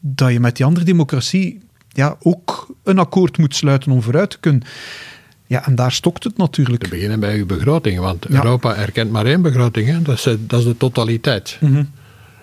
[0.00, 4.38] dat je met die andere democratie ja, ook een akkoord moet sluiten om vooruit te
[4.40, 4.62] kunnen.
[5.46, 6.82] Ja, en daar stokt het natuurlijk.
[6.82, 8.34] Te beginnen bij uw begroting, want ja.
[8.34, 10.02] Europa erkent maar één begroting, hè?
[10.02, 11.58] Dat, is, dat is de totaliteit.
[11.60, 11.90] Mm -hmm.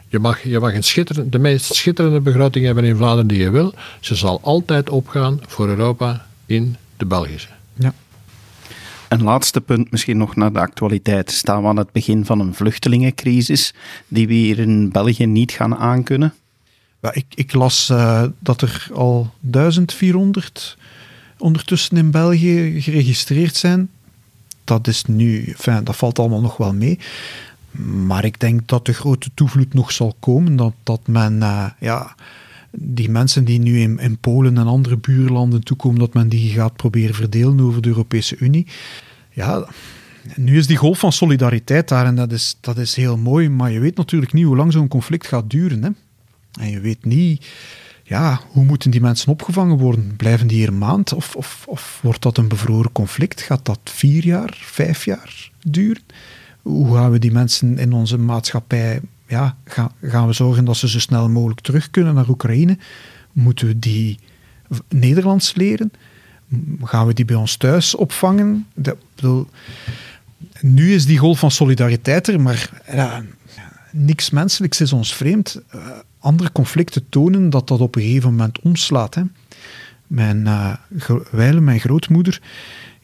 [0.08, 3.50] Je mag, je mag een schitterende, de meest schitterende begroting hebben in Vlaanderen die je
[3.50, 3.74] wil.
[4.00, 7.50] Ze zal altijd opgaan voor Europa in de Belgische.
[7.74, 7.94] Ja.
[9.08, 11.32] Een laatste punt, misschien nog naar de actualiteit.
[11.32, 13.74] Staan we aan het begin van een vluchtelingencrisis
[14.08, 16.34] die we hier in België niet gaan aankunnen?
[17.02, 20.78] Ja, ik, ik las uh, dat er al 1400
[21.38, 23.90] ondertussen in België geregistreerd zijn.
[24.64, 27.00] Dat is nu, enfin, dat valt allemaal nog wel mee.
[27.84, 30.56] Maar ik denk dat de grote toevloed nog zal komen.
[30.56, 32.16] Dat, dat men, uh, ja,
[32.72, 36.76] die mensen die nu in, in Polen en andere buurlanden toekomen, dat men die gaat
[36.76, 38.68] proberen verdelen over de Europese Unie.
[39.32, 39.68] Ja,
[40.36, 43.50] nu is die golf van solidariteit daar en dat is, dat is heel mooi.
[43.50, 45.84] Maar je weet natuurlijk niet hoe lang zo'n conflict gaat duren.
[45.84, 45.90] Hè?
[46.60, 47.46] En je weet niet,
[48.04, 50.14] ja, hoe moeten die mensen opgevangen worden?
[50.16, 51.14] Blijven die hier een maand?
[51.14, 53.42] Of, of, of wordt dat een bevroren conflict?
[53.42, 56.04] Gaat dat vier jaar, vijf jaar duren?
[56.68, 60.90] Hoe gaan we die mensen in onze maatschappij, ja, gaan, gaan we zorgen dat ze
[60.90, 62.78] zo snel mogelijk terug kunnen naar Oekraïne?
[63.32, 64.20] Moeten we die
[64.90, 65.92] Nederlands leren?
[66.84, 68.68] Gaan we die bij ons thuis opvangen?
[69.16, 69.48] Bedoel,
[70.62, 73.24] nu is die golf van solidariteit er, maar ja,
[73.92, 75.62] niks menselijks is ons vreemd.
[75.76, 75.88] Uh,
[76.20, 79.16] andere conflicten tonen dat dat op een gegeven moment omslaat.
[79.16, 79.22] Hè.
[80.08, 80.46] Mijn,
[81.32, 82.42] uh, mijn grootmoeder,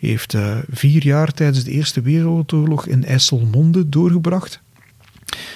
[0.07, 4.61] heeft uh, vier jaar tijdens de Eerste Wereldoorlog in IJsselmonde doorgebracht.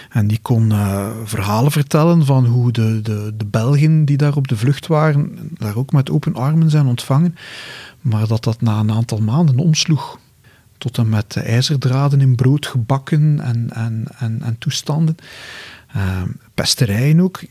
[0.09, 4.47] En die kon uh, verhalen vertellen van hoe de, de, de Belgen die daar op
[4.47, 7.35] de vlucht waren, daar ook met open armen zijn ontvangen.
[8.01, 10.19] Maar dat dat na een aantal maanden omsloeg.
[10.77, 15.15] Tot en met ijzerdraden in brood gebakken en, en, en, en toestanden.
[15.95, 16.21] Uh,
[16.53, 17.41] pesterijen ook.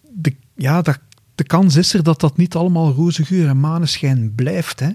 [0.00, 0.98] De, ja, dat
[1.36, 4.80] de kans is er dat dat niet allemaal roze geur en maneschijn blijft.
[4.80, 4.90] Hè.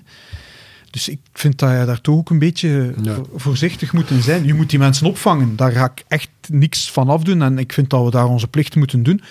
[0.91, 3.17] Dus ik vind dat je daar toch ook een beetje ja.
[3.35, 4.45] voorzichtig moet in zijn.
[4.45, 5.55] Je moet die mensen opvangen.
[5.55, 7.41] Daar ga ik echt niks van afdoen.
[7.41, 9.21] En ik vind dat we daar onze plicht moeten doen.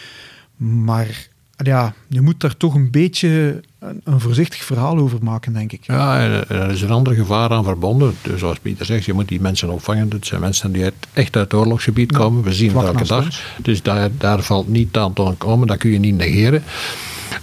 [0.57, 1.29] Maar
[1.63, 5.87] ja, je moet daar toch een beetje een, een voorzichtig verhaal over maken, denk ik.
[5.87, 8.15] Ja, en, en er is een ander gevaar aan verbonden.
[8.23, 10.11] Dus zoals Pieter zegt, je moet die mensen opvangen.
[10.11, 12.43] Het zijn mensen die uit, echt uit het oorlogsgebied komen.
[12.43, 13.27] We zien het elke dag.
[13.63, 15.67] Dus daar, daar valt niet aan te komen.
[15.67, 16.63] Dat kun je niet negeren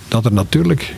[0.07, 0.95] dat er natuurlijk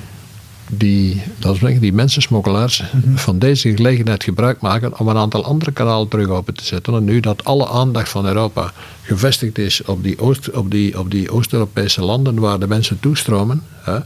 [0.70, 3.18] die, dat is die mensensmokkelaars mm-hmm.
[3.18, 6.94] van deze gelegenheid gebruik maken om een aantal andere kanalen terug open te zetten.
[6.94, 11.12] En nu dat alle aandacht van Europa gevestigd is op die, Oost, op die, op
[11.12, 14.00] die Oost-Europese landen waar de mensen toestromen, hè,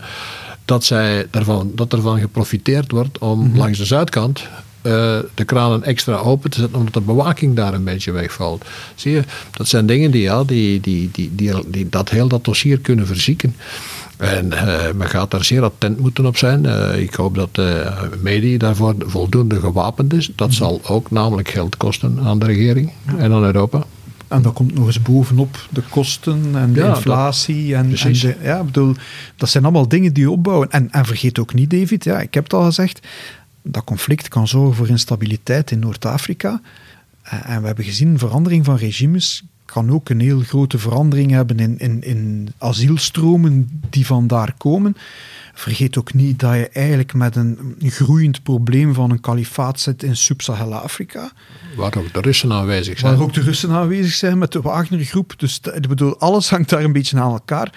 [0.65, 3.57] dat, zij daarvan, dat ervan geprofiteerd wordt om mm-hmm.
[3.57, 4.47] langs de zuidkant
[4.83, 8.65] uh, de kranen extra open te zetten, omdat de bewaking daar een beetje wegvalt.
[8.95, 12.45] Zie je, dat zijn dingen die, ja, die, die, die, die, die dat heel dat
[12.45, 13.55] dossier kunnen verzieken.
[14.23, 16.63] En uh, men gaat daar zeer attent moeten op zijn.
[16.63, 20.31] Uh, ik hoop dat de media daarvoor voldoende gewapend is.
[20.35, 20.57] Dat mhm.
[20.57, 23.83] zal ook namelijk geld kosten aan de regering en aan Europa.
[24.27, 27.69] En dat komt nog eens bovenop de kosten en de ja, inflatie.
[27.69, 28.95] Dat, en, en de, ja, bedoel,
[29.35, 30.71] dat zijn allemaal dingen die opbouwen.
[30.71, 33.07] En, en vergeet ook niet, David, ja, ik heb het al gezegd,
[33.61, 36.61] dat conflict kan zorgen voor instabiliteit in Noord-Afrika.
[37.23, 41.77] En we hebben gezien verandering van regimes kan ook een heel grote verandering hebben in,
[41.77, 44.97] in, in asielstromen die vandaar komen.
[45.53, 50.15] Vergeet ook niet dat je eigenlijk met een groeiend probleem van een kalifaat zit in
[50.15, 51.31] Sub-Sahara-Afrika.
[51.75, 53.13] Waar ook de Russen aanwezig zijn.
[53.13, 55.33] Waar ook de Russen aanwezig zijn met de Wagner-groep.
[55.37, 57.73] Dus ik bedoel, alles hangt daar een beetje aan elkaar.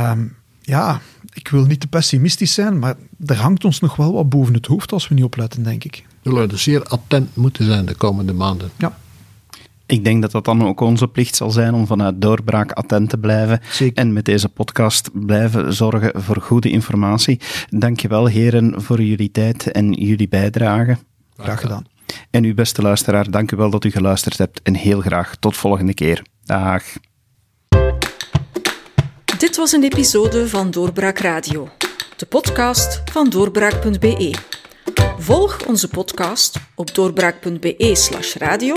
[0.00, 1.00] Um, ja,
[1.32, 2.94] ik wil niet te pessimistisch zijn, maar
[3.26, 6.04] er hangt ons nog wel wat boven het hoofd als we niet opletten, denk ik.
[6.22, 8.70] We zullen dus zeer attent moeten zijn de komende maanden.
[8.76, 8.98] Ja.
[9.86, 13.18] Ik denk dat dat dan ook onze plicht zal zijn om vanuit doorbraak attent te
[13.18, 13.60] blijven.
[13.70, 13.96] Zeker.
[13.96, 17.40] En met deze podcast blijven zorgen voor goede informatie.
[17.68, 20.96] Dankjewel heren voor jullie tijd en jullie bijdrage.
[21.36, 21.86] Graag gedaan.
[22.30, 25.56] En uw beste luisteraar, dank u wel dat u geluisterd hebt en heel graag tot
[25.56, 26.22] volgende keer.
[26.44, 26.82] Dag.
[29.38, 31.68] Dit was een episode van Doorbraak Radio,
[32.16, 34.34] de podcast van doorbraak.be.
[35.18, 38.76] Volg onze podcast op doorbraak.be/slash radio